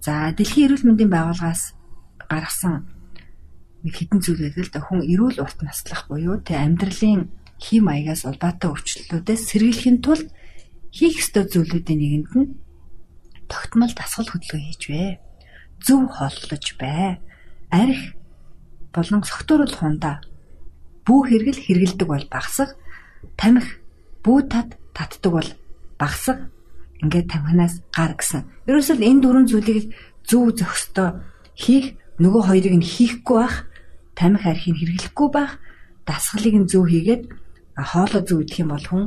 За 0.02 0.34
дэлхийн 0.34 0.74
эрүүл 0.74 0.86
мэндийн 0.90 1.14
байгууллагаас 1.14 1.78
гаргасан 2.26 2.90
нэг 3.86 3.94
хідэн 3.94 4.18
зүйл 4.26 4.50
байдаг 4.50 4.82
л 4.82 4.86
хүн 4.90 5.02
эрүүл 5.06 5.38
урт 5.46 5.62
наслах 5.62 6.10
буюу 6.10 6.42
тэ 6.42 6.58
амьдралын 6.58 7.30
хим 7.62 7.86
маягаас 7.86 8.26
улбаатай 8.26 8.74
өөрчлөлтүүдээс 8.74 9.42
сэргийлэхин 9.46 10.02
тулд 10.02 10.34
хийх 10.90 11.22
ёстой 11.22 11.46
зүйлүүдийн 11.46 12.00
нэгэнд 12.02 12.30
нь 12.34 12.50
тогтмол 13.46 13.94
дасгал 13.94 14.26
хөдөлгөөн 14.26 14.66
хийж 14.74 14.84
вэ. 14.90 15.22
Зөв 15.86 16.10
хооллож 16.10 16.66
бай. 16.82 17.22
Арх 17.70 18.18
болон 18.90 19.22
согтууруулах 19.22 19.86
хундаа 19.86 20.26
бүү 21.06 21.20
хэрэгэл 21.30 21.62
хэрэгэлдэг 21.62 22.08
бол 22.10 22.26
багсах, 22.26 22.74
тамхи 23.38 23.78
бүү 24.26 24.40
тат 24.50 24.70
татдаг 24.98 25.32
бол 25.32 25.50
багсах 26.02 26.50
ингээд 27.02 27.28
тамхинаас 27.34 27.76
гар 27.92 28.14
гэсэн. 28.16 28.46
Ерөөсөө 28.70 29.02
энэ 29.02 29.22
дөрвөн 29.22 29.48
зүйлийг 29.50 29.94
зөв 30.26 30.54
зохистой 30.56 31.10
хийх 31.58 31.98
нөгөө 32.22 32.44
хоёрыг 32.48 32.76
нь 32.78 32.86
хийхгүй 32.86 33.38
байх, 33.42 33.56
тамхи 34.14 34.48
архийг 34.48 34.78
хэрэглэхгүй 34.78 35.30
байх, 35.34 35.58
дасгалыг 36.06 36.56
нь 36.62 36.70
зөв 36.70 36.86
хийгээд 36.88 37.24
хоолоо 37.76 38.22
зөв 38.22 38.46
идэх 38.46 38.62
юм 38.62 38.70
бол 38.74 38.86
хүн 38.86 39.04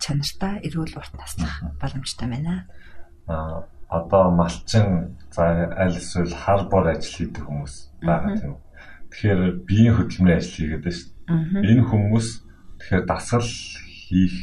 чанартай 0.00 0.64
эрүүл 0.64 0.96
урт 0.96 1.14
наслах 1.16 1.54
боломжтой 1.80 2.28
байна. 2.28 2.64
Аа 3.28 3.68
одоо 3.88 4.30
малчин 4.30 5.16
за 5.30 5.70
аль 5.76 5.96
эсвэл 5.96 6.34
хар 6.34 6.68
бор 6.68 6.88
ажил 6.88 7.28
хийдэг 7.28 7.44
хүмүүс 7.46 7.74
байгаа 8.02 8.34
тийм 8.36 8.52
үү. 8.54 8.62
Тэгэхээр 9.10 9.40
биеийн 9.66 9.94
хөдөлмөрийн 9.94 10.38
ажил 10.38 10.56
хийгээд 10.58 10.82
байна 10.82 10.96
шүү 10.96 11.10
дээ. 11.62 11.70
Энэ 11.70 11.84
хүмүүс 11.86 12.28
тэгэхээр 12.82 13.04
дасгал 13.06 13.50
хийх 14.10 14.36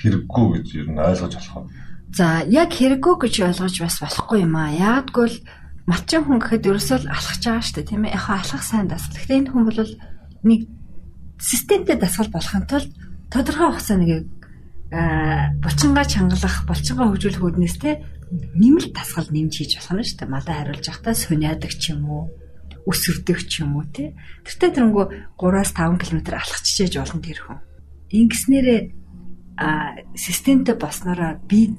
хэрэггүй 0.00 0.46
гэж 0.56 0.66
ер 0.80 0.88
нь 0.88 1.00
ойлгож 1.00 1.34
болох 1.36 1.56
юм. 1.60 1.66
За 2.16 2.40
яг 2.48 2.72
хэрэггүй 2.72 3.14
гэж 3.28 3.34
ойлгож 3.44 3.76
бас 3.84 4.00
болохгүй 4.00 4.48
юм 4.48 4.56
аа. 4.56 4.72
Яагадгүй 4.72 5.26
л 5.28 5.36
малчин 5.84 6.24
хүн 6.24 6.40
гэхэд 6.40 6.64
ерөөсөө 6.64 6.98
л 7.04 7.12
алхаж 7.12 7.42
байгаа 7.44 7.60
шүү 7.60 7.76
дээ 7.76 7.90
тийм 7.92 8.04
ээ. 8.08 8.16
Яг 8.16 8.26
алхах 8.32 8.64
сайн 8.64 8.88
дасгал. 8.88 9.20
Гэхдээ 9.20 9.36
энэ 9.44 9.50
хүн 9.52 9.64
бол 9.68 9.80
нэг 10.48 10.60
системтэй 11.36 11.96
дасгал 12.00 12.32
болохын 12.32 12.64
тулд 12.64 12.88
тодорхой 13.28 13.68
хугацаа 13.68 14.00
нэг 14.00 14.32
булчингаа 15.60 16.06
чангалах, 16.08 16.56
булчингаа 16.64 17.06
хөгжүүлэх 17.12 17.44
үүднээс 17.44 17.76
те 17.84 18.00
нэмэлт 18.32 18.96
дасгал 18.96 19.28
нэмж 19.28 19.52
хийж 19.52 19.72
болох 19.76 20.00
нь 20.00 20.08
шүү 20.08 20.18
дээ. 20.24 20.32
Малаа 20.32 20.56
хариулж 20.56 20.88
явахдаа 20.88 21.12
суниадаг 21.12 21.72
ч 21.76 21.92
юм 21.92 22.08
уу, 22.08 22.32
өсөрдөг 22.88 23.44
ч 23.44 23.60
юм 23.60 23.76
уу 23.76 23.84
те. 23.92 24.16
Тэртээ 24.48 24.72
тэрнгүү 24.72 25.04
3-5 25.36 26.00
км 26.00 26.18
алхачиж 26.32 26.96
болно 26.96 27.20
тэр 27.20 27.38
хүн. 27.44 27.60
Ингэснээрээ 28.08 28.80
а 29.60 30.00
системтэй 30.16 30.80
болсноороо 30.80 31.44
бид 31.44 31.76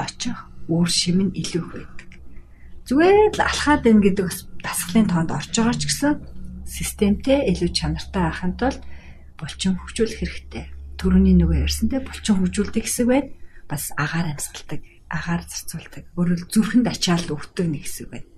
очих 0.00 0.38
үр 0.68 0.88
шим 0.88 1.28
нь 1.28 1.36
илүү 1.36 1.60
их 1.60 1.72
байдаг. 1.76 2.10
Зүгээр 2.88 3.34
л 3.36 3.42
алхаад 3.44 3.82
байна 3.84 4.02
гэдэг 4.02 4.24
бас 4.26 4.38
дасгалын 4.64 5.08
тоонд 5.08 5.30
орж 5.30 5.52
байгаа 5.52 5.76
ч 5.76 5.82
гэсэн 5.86 6.14
системтэй 6.66 7.38
илүү 7.52 7.70
чанартай 7.74 8.22
байхын 8.24 8.54
тулд 8.56 8.82
булчин 9.38 9.74
хөгжүүлэх 9.78 10.18
хэрэгтэй. 10.20 10.64
Төрөний 11.00 11.34
нөгөө 11.38 11.64
ярьсантай 11.64 12.00
булчин 12.04 12.36
хөгжүүлдэг 12.38 12.84
хэсэг 12.84 13.06
байна. 13.08 13.30
Бас 13.70 13.90
агаар 13.96 14.34
амьсгалдаг, 14.34 14.80
агаар 15.08 15.42
зарцуулдаг. 15.46 16.04
Өөрөөр 16.18 16.42
зүрхэнд 16.50 16.86
ачаал 16.90 17.26
өвдөг 17.30 17.66
нэг 17.66 17.82
хэсэг 17.86 18.06
байна. 18.10 18.28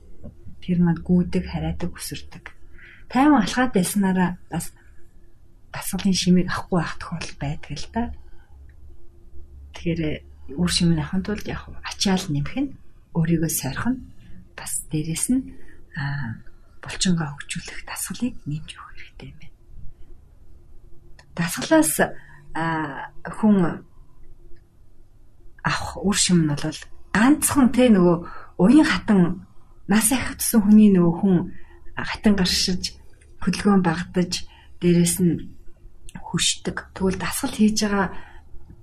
Тэр 0.63 0.79
маань 0.79 1.03
гүйдэг, 1.03 1.45
хараадаг, 1.49 1.91
өсөрдөг. 1.91 2.45
Тайван 3.11 3.43
алхаад 3.43 3.73
байснараа 3.75 4.39
бас 4.53 4.71
дасгалын 5.73 6.17
шимийг 6.17 6.49
авахгүй 6.53 6.79
байх 6.81 6.95
тохиолдол 7.01 7.37
байдаг 7.41 7.73
л 7.73 7.89
да. 7.93 8.03
Тэгэхээр 9.75 10.01
үр 10.61 10.71
шимийг 10.71 11.01
авахын 11.01 11.23
тулд 11.23 11.47
яг 11.49 11.69
ачаал 11.85 12.25
нэмэх 12.29 12.57
нь 12.61 12.75
өөрийгөө 13.17 13.51
сойрох 13.51 13.89
нь 13.93 14.03
бас 14.57 14.85
дээрэс 14.91 15.27
нь 15.33 15.43
булчингаа 16.83 17.29
хөгжүүлэх 17.37 17.87
дасгалыг 17.87 18.35
нэмж 18.49 18.69
өгөх 18.75 18.91
хэрэгтэй 18.97 19.29
юм 19.31 19.39
байна. 19.41 19.57
Дасгалаас 21.37 21.95
хүн 23.39 23.57
авах 25.63 25.91
үр 26.03 26.17
шим 26.17 26.39
нь 26.45 26.51
бол 26.51 26.81
ганцхан 27.15 27.69
те 27.73 27.89
нөгөө 27.93 28.17
уян 28.59 28.89
хатан 28.89 29.47
нас 29.87 30.11
ахицсан 30.13 30.65
хүний 30.65 30.91
нөгөө 30.93 31.15
хүн 31.21 31.37
хатан 31.97 32.35
гаршиж 32.37 32.97
хөдөлгөөн 33.45 33.83
багтаж 33.85 34.49
дээрэс 34.81 35.17
нь 35.23 35.53
хүшдэг. 36.19 36.93
Тэгвэл 36.97 37.21
дасгал 37.21 37.55
хийж 37.55 37.79
байгаа 37.85 38.09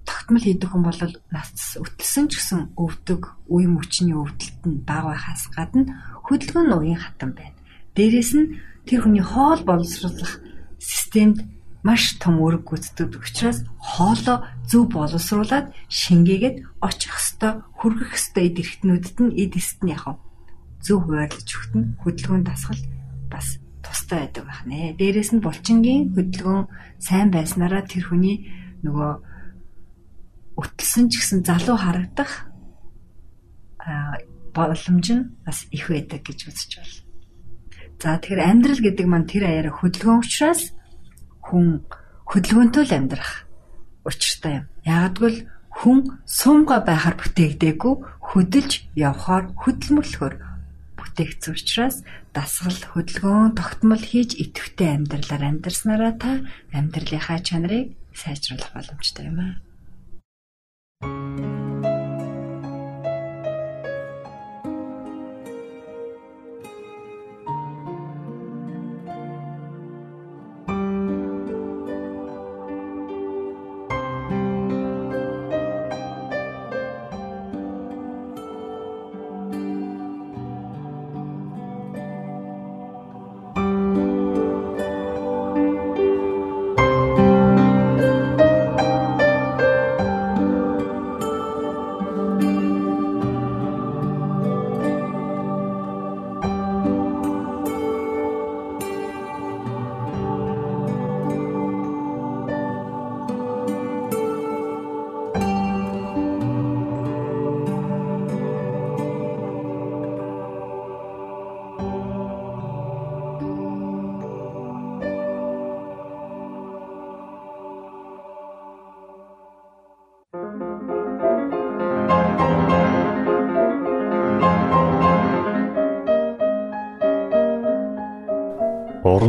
тогтмол 0.10 0.42
хийдэг 0.42 0.70
хүн 0.74 0.82
бол 0.82 1.02
нас 1.30 1.78
өтлсөн 1.78 2.26
ч 2.34 2.42
гэсэн 2.42 2.74
өвдөг, 2.74 3.22
үе 3.46 3.70
мөчний 3.70 4.18
өвдөлт 4.18 4.62
нь 4.66 4.82
бага 4.82 5.14
байхаас 5.14 5.54
гадна 5.54 6.02
хөдөлгөөн 6.26 6.66
нь 6.66 6.78
уян 6.82 6.98
хатан 6.98 7.38
байна. 7.38 7.54
Дээрэс 7.94 8.34
нь 8.34 8.58
тэр 8.90 9.06
хүний 9.06 9.22
хоол 9.22 9.62
боловсруулах 9.62 10.42
системд 10.82 11.46
маш 11.86 12.18
том 12.18 12.42
үүрэг 12.42 12.66
гүйцэтгэдэг 12.66 13.22
учраас 13.22 13.62
хоолоо 13.78 14.50
зөв 14.66 14.90
боловсруулад 14.90 15.72
шингээгээд 15.88 16.58
очих 16.82 17.14
хөстө 17.14 17.64
хүргэх 17.78 18.18
хөстө 18.18 18.40
эд 18.50 18.58
эрхтнүүдэд 18.60 19.18
нь 19.22 19.36
эд 19.38 19.54
эст 19.56 19.80
нь 19.86 19.94
яхав 19.94 20.18
зөв 20.84 21.06
хуваарлаж 21.06 21.48
өгт 21.48 21.74
нь 21.78 21.90
хөдөлгөөн 22.02 22.44
дасгал 22.44 22.82
бас 23.32 23.62
тустай 23.86 24.28
байдаг 24.28 24.44
байх 24.44 24.62
нэ. 24.68 24.98
Дээрээс 25.00 25.32
нь 25.38 25.44
булчингийн 25.46 26.12
хөдөлгөөн 26.18 26.66
сайн 27.00 27.30
байснараа 27.32 27.86
тэр 27.88 28.12
хүний 28.12 28.50
нөгөө 28.84 29.29
өтөлсөн 30.60 31.08
ч 31.08 31.24
гэсэн 31.24 31.40
залуу 31.48 31.78
харагдах 31.80 32.50
боломж 34.54 35.08
нь 35.12 35.30
бас 35.46 35.66
их 35.72 35.90
байдаг 35.90 36.22
гэж 36.26 36.40
үзэж 36.52 36.72
байна. 36.78 36.96
За 38.00 38.16
тэгэхээр 38.16 38.42
амьдрал 38.44 38.82
гэдэг 38.84 39.08
маань 39.08 39.28
тэр 39.28 39.44
аяараа 39.48 39.76
хөдөлгөөн 39.76 40.24
учраас 40.24 40.72
хүн 41.44 41.84
хөдөлгөөнтэй 42.32 42.84
л 42.88 42.96
амьдрах 42.96 43.32
учиртай 44.08 44.64
юм. 44.64 44.66
Ягдгүйл 44.88 45.38
хүн 45.80 46.00
суумга 46.24 46.80
байхаар 46.84 47.16
бүтээгдээгүй 47.20 47.94
хөдөлж 48.24 48.72
явхаар 48.96 49.52
хөдөлмөрлөхөөр 49.52 50.36
бүтээгдсэн 50.96 51.54
учраас 51.56 51.98
дасгал 52.36 52.80
хөдөлгөөн 52.94 53.56
тогтмол 53.60 54.04
хийж 54.04 54.36
идэвхтэй 54.40 54.96
амьдралаар 54.96 55.44
амьдрснараа 55.50 56.14
та 56.20 56.32
амьдралынхаа 56.72 57.40
чанарыг 57.44 57.96
сайжруулах 58.16 58.72
боломжтой 58.76 59.28
юм 59.28 59.40
аа. 59.40 59.69
Música 61.02 61.69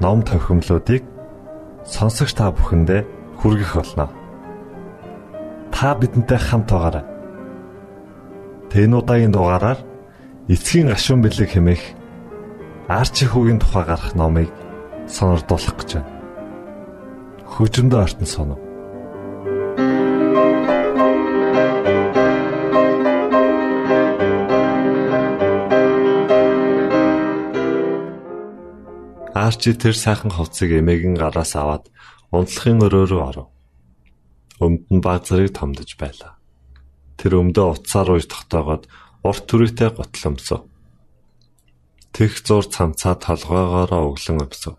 ном 0.00 0.22
тохиомлуудыг 0.22 1.02
сонсогч 1.86 2.32
та 2.38 2.50
бүхэндээ 2.54 3.02
хүргэх 3.38 3.74
болно. 3.74 4.06
Та 5.74 5.94
бидэнтэй 5.94 6.38
хамт 6.38 6.70
байгаарай. 6.70 7.04
Тэн 8.70 8.94
удаагийн 8.94 9.32
дугаараар 9.32 9.78
эцгийн 10.46 10.88
гашуун 10.92 11.22
бэлэг 11.22 11.50
хэмээх 11.50 11.82
арчи 12.88 13.26
хүүгийн 13.26 13.58
тухай 13.58 13.84
гарах 13.84 14.14
номыг 14.14 14.50
сонирдуулах 15.08 15.74
гэж 15.76 15.90
байна. 15.98 16.10
Хөжөндөө 17.48 18.00
артн 18.04 18.26
сонов. 18.26 18.67
Арчи 29.38 29.70
тэр 29.78 29.94
сайхан 29.94 30.34
хувцсыг 30.34 30.82
эмээгийн 30.82 31.14
гараас 31.14 31.54
аваад 31.54 31.86
унтлахын 32.34 32.82
өрөө 32.82 33.04
рүү 33.06 33.22
оров. 33.22 33.48
Өмд 34.58 34.82
нь 34.90 34.98
баг 34.98 35.22
зэрэг 35.30 35.54
томдож 35.54 35.94
байлаа. 35.94 36.34
Тэр 37.14 37.38
өмдөө 37.38 37.66
утсаар 37.78 38.10
ууж 38.10 38.26
тогтоогоод 38.26 38.90
урт 39.22 39.44
түрээтэй 39.46 39.94
готл 39.94 40.34
өмсөв. 40.34 40.66
Тэг 42.10 42.30
зур 42.42 42.66
цамцаа 42.66 43.14
толгоогоороо 43.14 44.10
өглөн 44.10 44.42
өмсөв. 44.42 44.74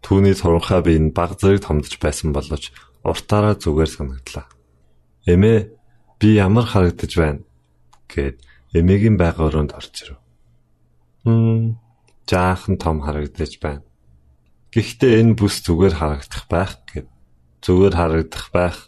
Түүний 0.00 0.32
туранхай 0.32 0.80
бие 0.80 1.00
нь 1.04 1.12
баг 1.12 1.36
зэрэг 1.36 1.60
томдож 1.68 1.92
байсан 2.00 2.32
боловч 2.32 2.72
уртаараа 3.04 3.60
зүгээр 3.60 3.90
санагдлаа. 3.92 4.48
Эмээ 5.28 5.58
би 6.16 6.28
ямар 6.40 6.64
харагдаж 6.64 7.12
байна 7.20 7.44
гэд 8.08 8.40
эмээгийн 8.72 9.20
байга 9.20 9.44
өрөөнд 9.44 9.76
орж 9.76 9.92
ирв. 10.08 10.18
Хм 11.28 11.81
жаахан 12.26 12.76
том 12.78 13.02
харагдаж 13.02 13.58
байна. 13.58 13.86
Гэхдээ 14.72 15.20
энэ 15.20 15.36
бүс 15.36 15.60
зүгээр 15.66 15.94
харагдах 16.00 16.44
байх 16.48 16.72
гэд 16.88 17.08
зүгээр 17.60 17.94
харагдах 17.98 18.46
байх 18.54 18.78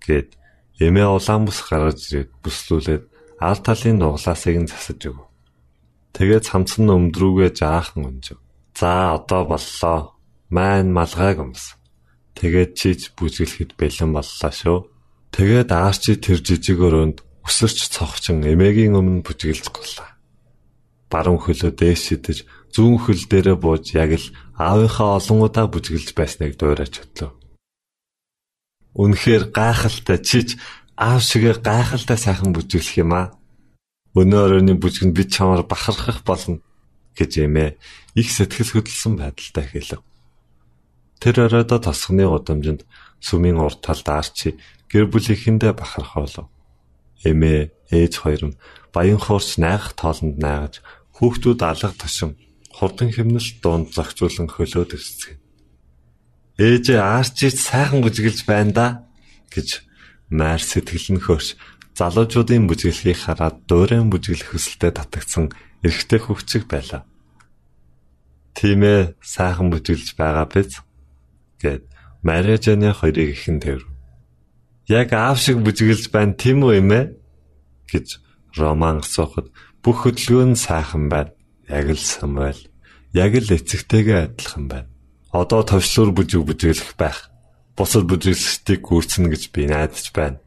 гэд 0.00 0.38
эмээ 0.80 1.08
улаан 1.12 1.44
бүс 1.44 1.60
гаргаж 1.66 1.98
ирээд 2.08 2.30
бүслүүлээд 2.40 3.04
аль 3.42 3.60
талын 3.60 3.98
нуглаасыг 4.00 4.56
нь 4.56 4.70
засаж 4.70 5.00
өг. 5.10 5.18
Тэгээд 6.16 6.48
цамцсан 6.48 6.88
өмдрүүгээ 6.88 7.50
жаахан 7.52 8.08
унжив. 8.08 8.40
За 8.72 9.14
одоо 9.18 9.44
боллоо. 9.44 10.16
Маань 10.48 10.96
малгайг 10.96 11.38
өмс. 11.44 11.76
Тэгээд 12.38 12.70
чиж 12.72 13.00
бүжгэлэхэд 13.18 13.76
бэлэн 13.76 14.16
боллоо 14.16 14.52
шүү. 14.54 14.78
Тэгээд 15.36 15.68
аарчи 15.68 16.16
тэр 16.16 16.40
жижиг 16.40 16.80
өрөөнд 16.80 17.18
өсөрч 17.44 17.92
цогчин 17.92 18.40
эмээгийн 18.40 18.96
өмнө 18.96 19.20
бүжгэлж 19.28 19.68
голлаа 19.68 20.17
баруун 21.12 21.40
хөлөө 21.40 21.72
дээш 21.72 22.00
шидэж 22.12 22.38
зүүн 22.74 22.96
хөл 23.00 23.22
дээрээ 23.30 23.56
бууж 23.56 23.96
яг 23.96 24.12
л 24.20 24.26
аавынхаа 24.60 25.18
олон 25.18 25.38
удаа 25.48 25.66
бүжгэлж 25.72 26.12
байсныг 26.12 26.60
дуурайч 26.60 26.94
хөтлөө. 27.00 27.30
Үнэхээр 28.98 29.44
гайхалтай 29.54 30.18
чиж 30.20 30.48
аав 30.96 31.22
шигээ 31.24 31.64
гайхалтай 31.64 32.18
сайхан 32.18 32.52
бүжиглэх 32.52 32.98
юм 33.00 33.12
аа. 33.14 33.26
Өнөө 34.18 34.42
өрөөний 34.44 34.76
бүжгэнд 34.76 35.14
бид 35.14 35.30
чамаар 35.32 35.62
бахархах 35.62 36.26
болно 36.26 36.58
гэж 37.16 37.32
эмээ 37.46 37.70
их 38.18 38.28
сэтгэл 38.34 38.82
хөдлөсөн 38.82 39.14
байдалтай 39.16 39.64
хэлв. 39.64 40.02
Тэр 41.22 41.36
оройдоо 41.46 41.78
тосгоны 41.78 42.26
удамжинд 42.26 42.82
сүмийн 43.22 43.62
урд 43.62 43.78
талд 43.82 44.06
Арчи 44.10 44.58
гэр 44.90 45.06
бүлийнхэндээ 45.06 45.72
бахархаа 45.74 46.22
болов. 46.26 46.46
Эмээ, 47.22 47.70
ээж 47.90 48.14
хоёр 48.22 48.42
нь 48.50 48.58
баян 48.94 49.18
хуурч 49.18 49.58
найгах 49.58 49.94
тоолонд 49.94 50.38
найгаж 50.38 50.82
хүүхдүүд 51.18 51.60
алга 51.66 51.90
тушин 51.98 52.38
хурдан 52.70 53.10
хэмнэлт 53.10 53.58
дунд 53.58 53.90
зохицуулан 53.90 54.48
хөлөөд 54.54 54.94
ирцгэв. 54.94 55.36
Ээжээ 56.62 57.02
Арчиж 57.02 57.58
сайхан 57.58 58.00
бүжгэлж 58.02 58.46
байна 58.46 58.72
да 58.72 58.86
гэж 59.50 59.82
Маар 60.30 60.60
сэтгэл 60.60 61.16
нь 61.16 61.24
хөөш 61.24 61.56
залуучуудын 61.98 62.68
бүжиглэхийг 62.68 63.18
хараад 63.18 63.64
дуурайн 63.64 64.12
бүжиглэх 64.12 64.52
хүсэлтэд 64.52 65.00
татагдсан 65.00 65.50
эрэгтэй 65.80 66.20
хөвчөг 66.20 66.68
байлаа. 66.68 67.02
Тийм 68.52 68.84
ээ, 68.84 69.16
сайхан 69.24 69.72
бүжиглж 69.72 70.14
байгаа 70.20 70.46
биз? 70.52 70.84
гэд 71.62 71.88
Марижаны 72.22 72.92
хоёрыг 72.92 73.32
ихэн 73.32 73.58
тэрв. 73.64 73.88
Яг 74.86 75.16
аав 75.16 75.40
шиг 75.40 75.64
бүжиглж 75.64 76.12
байна 76.12 76.36
тийм 76.36 76.62
үү 76.62 76.84
эмээ? 76.84 77.04
гэж 77.88 78.20
Роман 78.58 79.00
асуухад 79.00 79.48
бүх 79.82 80.06
хөдөлгөөн 80.06 80.54
сайхан 80.56 81.08
байна. 81.08 81.32
Яг 81.68 81.92
л 81.92 82.00
Самуэль. 82.00 82.68
Яг 83.12 83.32
л 83.36 83.52
эцэгтэйгээ 83.52 84.18
адилхан 84.32 84.66
байна. 84.68 84.90
Одоо 85.32 85.62
товчлуур 85.62 86.12
бүжиг 86.16 86.42
бүжиглэх 86.48 86.96
байх. 86.96 87.28
Бусад 87.76 88.08
бүжиглэгчдийг 88.08 88.80
гүрцэнэ 88.82 89.28
гэж 89.28 89.42
би 89.52 89.68
найдаж 89.68 90.06
байна. 90.16 90.40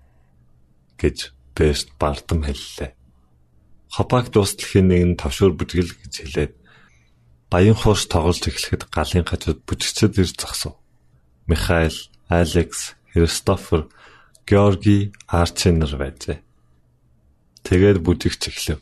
гэж 1.01 1.33
Бэст 1.55 1.97
бардам 1.99 2.45
хэллээ. 2.45 2.95
Хопаг 3.91 4.31
дуусталхийн 4.31 4.87
нэг 4.87 5.01
нь 5.03 5.19
товшуур 5.19 5.53
бүжгэл 5.57 5.91
гэж 5.99 6.13
хэлээд 6.23 6.53
баян 7.51 7.75
хуурш 7.75 8.07
тоглож 8.07 8.39
эхлэхэд 8.47 8.87
галын 8.87 9.27
хажууд 9.27 9.59
бүжигчд 9.67 10.15
ирж 10.15 10.39
зогсов. 10.39 10.79
Михаил, 11.45 11.91
Алекс, 12.31 12.95
Христофер, 13.11 13.91
Георги, 14.47 15.11
Арчинер 15.27 15.91
байжээ. 15.99 16.39
Тэгээд 17.67 17.99
бүжигч 17.99 18.47
эхлэв. 18.47 18.79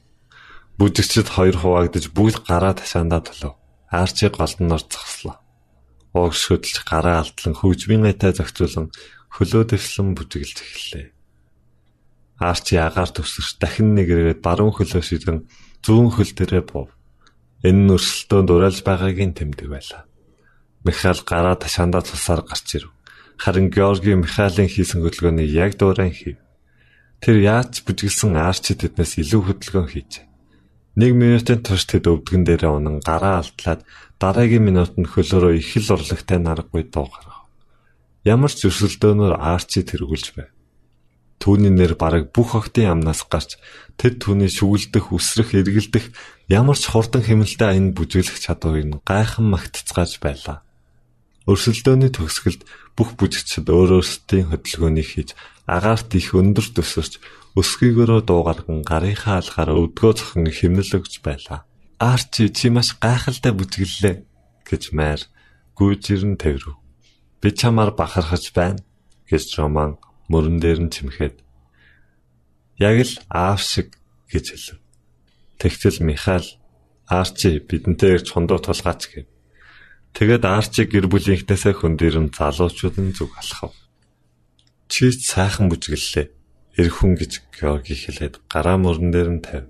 Бүжигчд 0.79 1.27
хоёр 1.27 1.59
хуваагдж 1.59 2.07
бүгд 2.15 2.47
гараа 2.47 2.71
ташаандаа 2.71 3.19
төлөв. 3.19 3.59
Арчи 3.91 4.31
голдноор 4.31 4.79
зогслоо. 4.79 5.35
Ууг 6.15 6.31
шөдөлж 6.31 6.87
гараа 6.87 7.19
алдлан 7.19 7.51
хөвжмийн 7.51 8.07
гайтай 8.07 8.31
зохицуулан 8.31 8.87
хөлөө 9.27 9.75
дэвслэн 9.75 10.15
бүжиглж 10.15 10.55
эхэллээ. 10.55 11.07
Арчи 12.39 12.79
агаар 12.79 13.11
төвсөрч 13.11 13.59
дахин 13.59 13.91
нэг 13.91 14.07
ирээд 14.07 14.39
баруун 14.39 14.71
хөлөө 14.71 15.03
шидэн 15.03 15.51
зүүн 15.83 16.15
хөл 16.15 16.31
дээрээ 16.31 16.63
бов. 16.63 16.87
Энэ 17.67 17.83
нөрсөлтөнд 17.91 18.47
урайлж 18.47 18.79
байгааг 18.87 19.19
нь 19.19 19.35
тэмдэг 19.35 19.67
байлаа. 19.67 20.07
Михаил 20.87 21.19
гараа 21.27 21.59
ташаандаа 21.59 22.07
тулсаар 22.07 22.47
гарч 22.47 22.79
ирв. 22.79 22.95
Харин 23.35 23.67
Георги 23.67 24.15
Михаилын 24.15 24.71
хийсэн 24.71 25.03
хөдөлгөөний 25.03 25.51
яг 25.51 25.75
дуурайн 25.75 26.15
хийв. 26.15 26.39
Тэр 27.19 27.43
яаж 27.43 27.83
бүжиглсэн 27.83 28.39
арчид 28.39 28.87
эднээс 28.87 29.19
илүү 29.19 29.41
хөдөлгөөн 29.43 29.91
хийж 29.91 30.28
1 30.99 31.15
минутын 31.15 31.63
турш 31.63 31.87
тэд 31.87 32.11
өвдгөн 32.11 32.43
дээрээ 32.43 32.75
унан 32.75 32.99
гараа 32.99 33.39
алдлаад 33.39 33.87
дараагийн 34.19 34.67
минутанд 34.67 35.07
хөлөөрөө 35.07 35.55
их 35.55 35.71
л 35.79 35.95
урлагтай 35.95 36.43
наргагүй 36.43 36.91
дуу 36.91 37.07
гаргав. 37.07 37.47
Ямар 38.27 38.51
ч 38.51 38.67
зөрсөлдөөнөөр 38.67 39.39
Арчи 39.39 39.87
тэргүүлж 39.87 40.27
байв. 40.35 40.51
Түүний 41.39 41.71
нэр 41.71 41.95
бараг 41.95 42.35
бүх 42.35 42.51
охтын 42.51 42.91
амнаас 42.99 43.23
гарч 43.31 43.55
тэд 43.95 44.19
түүний 44.19 44.51
шүглдэх, 44.51 45.15
үсрэх, 45.15 45.55
эргэлдэх 45.55 46.11
ямар 46.51 46.75
ч 46.75 46.91
хурдан 46.91 47.23
хэмнэлтэй 47.23 47.79
аян 47.79 47.95
бүжиглэх 47.95 48.35
чадварыг 48.35 48.83
нь 48.83 48.99
гайхан 49.07 49.47
магтцгааж 49.47 50.19
байлаа. 50.19 50.67
Өрсөлдөөний 51.47 52.11
төгсгөлд 52.11 52.67
бүх 52.99 53.15
бүжигчид 53.15 53.71
өөр 53.71 54.03
өөрсдийн 54.03 54.51
хөдөлгөөнийг 54.51 55.07
хийж 55.07 55.29
агаарт 55.63 56.11
их 56.19 56.35
өндөр 56.35 56.67
төсөрч 56.75 57.23
өсгийгөрөө 57.59 58.21
дуугарган 58.25 58.79
гарынхаа 58.87 59.43
алгаар 59.43 59.69
өвдгөө 59.75 60.13
зохин 60.15 60.47
хэмнэл 60.47 60.97
өгч 60.97 61.13
байлаа. 61.25 61.67
Арчи 61.99 62.47
чи 62.55 62.71
маш 62.71 62.95
гайхалтай 63.03 63.51
бүжигллээ 63.55 64.15
гэж 64.63 64.83
майр 64.95 65.21
гүйжирэн 65.75 66.39
тэрв. 66.39 66.79
Би 67.41 67.51
чамаар 67.51 67.91
бахархаж 67.91 68.55
байна 68.55 68.79
гэж 69.27 69.59
Роман 69.59 69.99
мөрөн 70.31 70.57
дээр 70.63 70.79
нь 70.87 70.93
чимхэд 70.93 71.35
яг 72.79 72.95
л 73.03 73.13
аав 73.27 73.59
шиг 73.59 73.99
гэж 74.31 74.45
хэлв. 74.55 74.79
Тэгтэл 75.59 75.99
Михаил 75.99 76.47
Арчи 77.09 77.59
бидэнтэй 77.59 78.21
ирж 78.21 78.31
хондоо 78.31 78.63
тулгаач 78.63 79.01
гэв. 79.11 79.27
Тэгээд 80.15 80.43
Арчи 80.45 80.87
гэр 80.87 81.11
бүлийнхнээсээ 81.11 81.73
хөндөрн 81.81 82.31
залуучуудын 82.31 83.11
зүг 83.17 83.33
алхав. 83.35 83.73
Чи 84.87 85.11
сайхан 85.11 85.67
бүжгэллээ. 85.67 86.38
Эр 86.79 86.87
хүн 86.95 87.19
гэж 87.19 87.43
Георги 87.51 87.91
хэлээд 87.91 88.39
гараа 88.47 88.79
мөрөн 88.79 89.11
дээр 89.11 89.29
нь 89.35 89.43
тавь. 89.43 89.67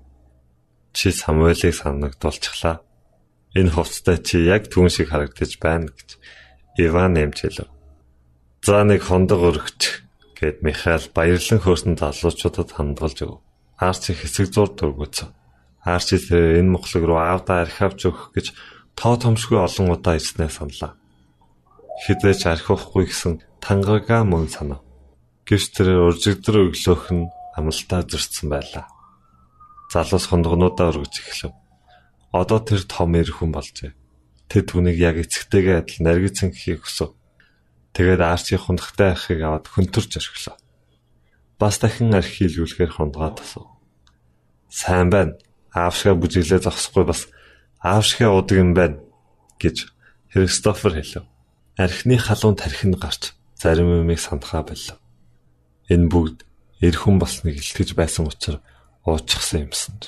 Чи 0.94 1.10
Самуэлийг 1.10 1.74
санагдуулчихлаа. 1.74 2.86
Энэ 3.58 3.74
хувцастай 3.74 4.22
чи 4.22 4.46
яг 4.46 4.70
түн 4.70 4.86
шиг 4.86 5.10
харагдаж 5.10 5.58
байна 5.58 5.90
гэж 5.90 6.08
Иван 6.78 7.18
нэмж 7.18 7.36
хэлв. 7.42 7.66
За 8.62 8.86
нэг 8.86 9.02
хондог 9.02 9.42
өргөч 9.42 10.06
гэд 10.38 10.62
Михаил 10.62 11.02
баярлан 11.10 11.58
хөөсөн 11.58 11.98
залуучуудад 11.98 12.70
хандгалж 12.78 13.18
өг. 13.26 13.42
Арчи 13.74 14.14
хэсэг 14.14 14.54
зур 14.54 14.70
дөргөцсөн. 14.70 15.34
Арчи 15.82 16.14
тэр 16.14 16.62
энэ 16.62 16.78
мохлог 16.78 17.04
руу 17.10 17.18
аавда 17.18 17.66
архи 17.66 17.90
авч 17.90 18.06
өгөх 18.06 18.30
гэж 18.38 18.46
тоо 18.94 19.18
томшгүй 19.18 19.58
олон 19.58 19.98
удаа 19.98 20.14
ирснээ 20.14 20.46
саналаа. 20.46 20.94
Хизээч 22.06 22.46
архихгүй 22.46 23.10
гэсэн 23.10 23.42
тангага 23.58 24.22
мөн 24.22 24.46
санав. 24.46 24.86
Гэвч 25.50 25.74
тэр 25.74 25.98
уржигдэр 26.06 26.70
өглөөх 26.70 27.10
нь 27.10 27.26
амлалтаа 27.58 28.06
зөрчсөн 28.06 28.54
байлаа. 28.54 28.86
Залуус 29.90 30.30
хондгонуудаа 30.30 30.94
өргөж 30.94 31.14
эхлэв. 31.18 31.50
Одоо 32.30 32.62
тэр 32.62 32.86
том 32.86 33.18
эр 33.18 33.34
хүн 33.34 33.50
болжээ. 33.50 33.90
Тэд 34.46 34.70
түүнийг 34.70 35.02
яг 35.02 35.18
эцэгтэйгээ 35.18 35.82
адил 35.82 36.06
наргицсан 36.06 36.54
гэхийг 36.54 36.86
хүсв. 36.86 37.18
Тэгээд 37.98 38.22
Арчи 38.22 38.54
хундахтай 38.54 39.10
архийг 39.18 39.42
аваад 39.42 39.66
хөнтөрч 39.66 40.22
орхилоо. 40.22 40.54
Бас 41.58 41.82
дахин 41.82 42.14
архи 42.14 42.46
хийлгүүлэхээр 42.46 42.94
хундгаа 42.94 43.34
тасав. 43.34 43.66
Сайн 44.70 45.10
байна. 45.10 45.34
Аавшгаа 45.74 46.14
бүжиглээ 46.14 46.62
зогсохгүй 46.62 47.10
бас 47.10 47.26
аавшгаа 47.82 48.38
удаг 48.38 48.58
юм 48.62 48.70
байна 48.78 49.02
гэж 49.58 49.90
Христофер 50.30 50.94
хэлв. 50.94 51.26
Архины 51.74 52.22
халуун 52.22 52.54
тархинд 52.54 53.02
гарч 53.02 53.34
зарим 53.58 53.90
юмыг 53.90 54.22
сандхаа 54.22 54.62
болов. 54.62 54.98
Энэ 55.90 56.08
бүгд 56.08 56.38
эр 56.80 56.96
хүн 56.96 57.18
болсныг 57.18 57.58
илтгэж 57.58 57.98
байсан 57.98 58.30
учраас 58.30 58.62
уучсан 59.04 59.66
юмсан. 59.66 59.98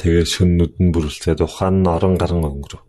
Тэгээ 0.00 0.24
шүн 0.26 0.50
нүдэн 0.58 0.90
бүрэлцээд 0.90 1.44
ухаан 1.44 1.84
нь 1.84 1.90
орон 1.92 2.18
гарan 2.18 2.42
өнгөрөв. 2.42 2.82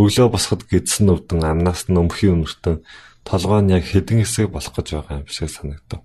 Өглөө 0.00 0.28
босоход 0.32 0.64
гидсэн 0.70 1.12
өвдөн 1.12 1.42
амнаас 1.44 1.86
нь 1.90 2.00
өмхийн 2.00 2.42
өнөртөн 2.42 2.82
толгой 3.28 3.60
нь 3.62 3.74
яг 3.76 3.84
хэдэн 3.84 4.24
хэсэг 4.24 4.48
болох 4.50 4.72
гэж 4.74 4.88
байгаа 4.94 5.20
юм 5.20 5.28
шиг 5.28 5.50
санагдав. 5.52 6.00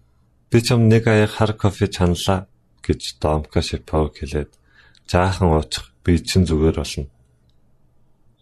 Би 0.51 0.57
ч 0.61 0.75
юм 0.75 0.91
нэг 0.91 1.07
аяг 1.07 1.31
хар 1.31 1.53
кофе 1.53 1.87
чаналаа 1.87 2.49
гэж 2.83 3.21
Домка 3.21 3.61
Шипог 3.61 4.17
хэлээд 4.17 4.51
жаахан 5.09 5.49
уучих 5.55 5.93
би 6.03 6.19
чинь 6.19 6.45
зүгээр 6.45 6.77
болно. 6.79 7.07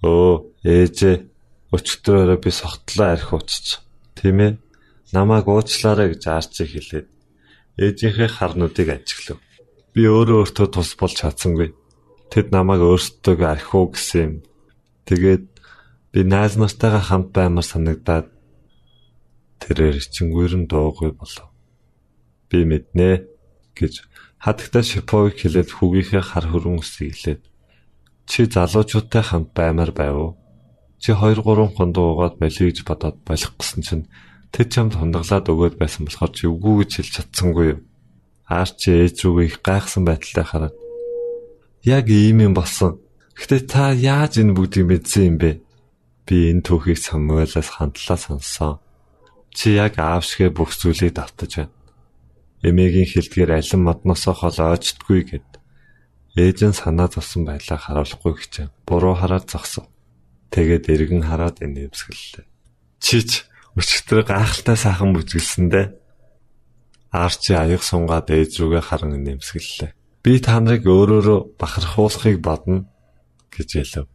Өө 0.03 0.33
ээжээ 0.63 1.15
өчтөрөөрөө 1.75 2.39
би 2.43 2.51
согтлоо 2.51 3.07
арх 3.11 3.33
ууччих. 3.33 3.81
Тийм 4.15 4.39
ээ. 4.39 4.51
Намааг 5.15 5.47
уучлаарай 5.47 6.11
гэж 6.11 6.23
Арчи 6.27 6.63
хэлээд 6.67 7.07
ээжийнхээ 7.79 8.29
харнуудыг 8.33 8.87
ажиглав. 8.91 9.39
Би 9.93 10.03
өөрөө 10.09 10.37
өөртөө 10.43 10.67
тус 10.73 10.91
болж 10.99 11.15
чадсангүй. 11.21 11.71
Тэд 12.27 12.51
намайг 12.51 12.83
өөрсдөө 12.83 13.39
архив 13.47 13.95
гэсэн 13.95 14.21
юм. 14.25 14.33
Тэгээд 15.07 15.45
би 16.11 16.19
найз 16.27 16.59
нартайгаа 16.59 17.03
хамт 17.07 17.29
баймар 17.31 17.63
санагдаад 17.63 18.27
тэрээр 19.63 19.95
ичингүүр 20.01 20.53
нь 20.59 20.67
дуугүй 20.67 21.15
болов. 21.15 21.47
Би 22.51 22.67
мэднэ 22.67 23.23
гэж 23.79 23.93
хатагта 24.43 24.83
Шиповыг 24.83 25.39
хэлээд 25.39 25.69
хүүгийнхээ 25.71 26.23
хар 26.23 26.45
хөрөн 26.51 26.83
үсэглээд 26.83 27.41
чи 28.27 28.39
залуучуудтай 28.45 29.23
хамт 29.23 29.49
баймаар 29.55 29.91
байв 29.95 30.15
уу? 30.19 30.31
Чи 30.99 31.13
2 31.15 31.41
3 31.41 31.73
хондоо 31.77 32.05
угаад 32.13 32.35
болиё 32.41 32.67
гэж 32.69 32.83
бодоод 32.83 33.17
болох 33.23 33.53
гэсэн 33.55 33.81
чинь 33.87 34.05
тэд 34.57 34.73
чамд 34.73 34.97
хундаглаад 34.97 35.45
өгөөд 35.53 35.75
байсан 35.77 36.09
болохоор 36.09 36.33
чи 36.33 36.49
үгүй 36.49 36.81
гэж 36.81 36.91
хэлж 36.97 37.13
чадсангүй 37.13 37.65
юу? 37.77 37.79
Аар 38.49 38.69
чи 38.73 38.89
ээж 38.89 39.21
рүүгээ 39.21 39.47
их 39.53 39.57
гайхсан 39.61 40.01
байдалтай 40.01 40.45
хараад 40.49 40.75
яг 41.85 42.09
ийм 42.09 42.41
юм 42.41 42.53
болсон. 42.57 42.97
Гэтэ 43.37 43.69
та 43.69 43.93
яаж 43.93 44.41
энэ 44.41 44.57
бүгдийг 44.57 44.89
мэдсэн 44.89 45.23
юм 45.29 45.37
бэ? 45.37 45.61
Би 46.25 46.49
энэ 46.49 46.65
түүхийг 46.65 46.97
Самуэлаас 46.97 47.69
хандлаа 47.69 48.17
сонссон. 48.17 48.81
Чи 49.53 49.77
яг 49.77 50.01
аав 50.01 50.25
шигэ 50.25 50.49
бүх 50.49 50.73
зүйлийг 50.73 51.13
давтаж 51.13 51.69
байна. 51.69 51.77
Эмээгийн 52.65 53.05
хэлдгээр 53.13 53.61
алин 53.61 53.81
модносоо 53.85 54.33
хол 54.33 54.57
ойчтгүй 54.57 55.21
гэд. 55.37 55.49
Ээж 56.33 56.57
нь 56.65 56.73
санаа 56.73 57.13
зовсон 57.13 57.45
байлаа 57.45 57.77
харуулахгүй 57.77 58.33
гэчээ. 58.41 58.67
Буруу 58.89 59.13
хараад 59.13 59.45
зогсов. 59.45 59.85
Тэгээд 60.49 60.89
эргэн 60.89 61.23
хараад 61.29 61.61
энэ 61.61 61.93
өвсгөллээ. 61.93 62.45
Чич 62.97 63.45
өчтөр 63.77 64.25
гайхалтай 64.25 64.77
сайхан 64.77 65.13
бүжгэлсэндэ 65.13 65.81
Арчи 67.11 67.53
аяг 67.55 67.81
сунгаад 67.87 68.27
ээж 68.29 68.59
рүүгээ 68.59 68.83
харан 68.83 69.15
нэмсгэллээ. 69.23 69.95
Би 70.23 70.33
та 70.43 70.59
нарыг 70.59 70.83
өөрөөрөө 70.83 71.55
бахархуулахыг 71.55 72.43
бодно 72.43 72.91
гэж 73.47 73.69
хэлв. 73.79 74.11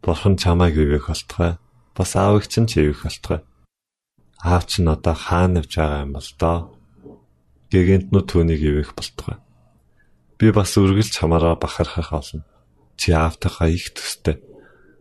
Бурхан 0.00 0.38
чамайг 0.38 0.78
ивэх 0.78 1.10
болтугай. 1.10 1.58
Бас 1.98 2.14
аавыг 2.14 2.46
чинь 2.46 2.70
ч 2.70 2.78
ивэх 2.78 3.02
болтугай. 3.02 3.42
Аав 4.38 4.70
чинь 4.70 4.86
одоо 4.86 5.14
хаана 5.18 5.58
явж 5.66 5.72
байгаа 5.74 6.02
юм 6.06 6.12
бол 6.14 6.30
доо. 6.38 6.58
Гэгэнтнүү 7.74 8.22
түүнийг 8.22 8.62
ивэх 8.62 8.94
болтугай. 8.94 9.42
Би 10.38 10.54
бас 10.54 10.78
үргэлж 10.78 11.10
чамаараа 11.10 11.58
бахархах 11.58 12.14
олно. 12.14 12.46
Чи 12.94 13.10
аавтайхаа 13.10 13.66
их 13.66 13.90
төстэй. 13.98 14.38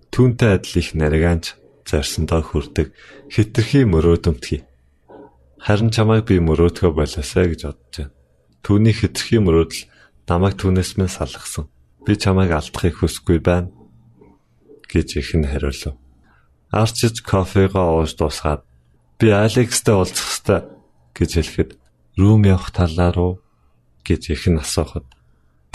Түүнтэй 0.10 0.58
адил 0.58 0.82
их 0.82 0.98
наригаанч 0.98 1.54
зарсандаа 1.88 2.44
хүрдэг 2.44 2.92
хитрхи 3.32 3.88
мөрөөдөмтгий. 3.88 4.62
Харин 5.58 5.90
чамайг 5.90 6.28
би 6.28 6.38
мөрөөдгөө 6.44 6.92
болоосаа 6.94 7.48
гэж 7.48 7.62
бодож 7.66 7.96
байна. 7.96 8.14
Түүний 8.62 8.94
хитрхи 8.94 9.40
мөрөөдөл 9.42 9.88
намайг 10.28 10.60
түүнээс 10.60 11.00
минь 11.00 11.10
салгасан. 11.10 11.72
Би 12.06 12.14
чамайг 12.20 12.52
алдахыг 12.52 13.00
хүсэхгүй 13.00 13.40
байна 13.40 13.72
гэж 14.92 15.18
ихэн 15.24 15.48
хариулв. 15.48 15.96
Арчиж 16.72 17.24
кофегоо 17.24 18.04
ууж 18.04 18.20
дуусгаад 18.20 18.68
би 19.18 19.32
Алекстэй 19.32 19.96
уулзах 19.96 20.28
ёстой 20.28 20.62
гэж 21.16 21.30
хэлэхэд 21.40 21.72
рүүм 22.20 22.44
явах 22.52 22.76
талаа 22.76 23.12
руу 23.16 23.34
гэж 24.04 24.36
ихэн 24.36 24.60
асуухад 24.60 25.08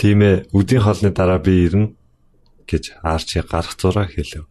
Тийм 0.03 0.19
ээ, 0.27 0.51
үдийн 0.51 0.83
хоолны 0.83 1.15
дараа 1.15 1.39
би 1.39 1.63
ирнэ 1.63 1.95
гэж 2.67 2.99
Арчи 3.07 3.39
гарах 3.47 3.79
зураг 3.79 4.11
хэлв. 4.11 4.51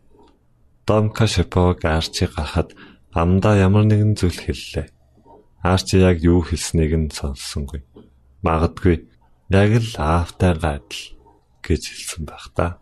Домка 0.91 1.25
Шипог 1.25 1.85
Арчи 1.85 2.27
гарахад 2.27 2.75
амдаа 3.15 3.55
ямар 3.55 3.87
нэгэн 3.87 4.11
зүйл 4.19 4.35
хэллээ. 4.35 4.91
Арчи 5.63 6.03
яг 6.03 6.19
юу 6.19 6.43
хэлснийг 6.43 6.91
нь 6.99 7.07
сонссонгүй. 7.07 7.87
Магадгүй 8.43 9.07
яг 9.55 9.71
л 9.79 9.91
аавтай 9.95 10.51
гадал 10.51 11.03
гэж 11.63 11.81
хэлсэн 11.87 12.23
байх 12.27 12.45
та. 12.51 12.75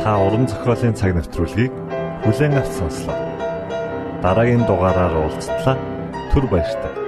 Та 0.00 0.10
уран 0.24 0.48
зохиолын 0.48 0.96
цаг 0.96 1.12
навтруулгийг 1.12 1.72
бүлээн 2.24 2.56
авч 2.56 2.72
сонслоо. 2.72 3.16
Дараагийн 4.24 4.64
дугаараар 4.64 5.20
уулзтлаа. 5.20 5.76
Түр 6.32 6.48
баярлалаа. 6.48 7.07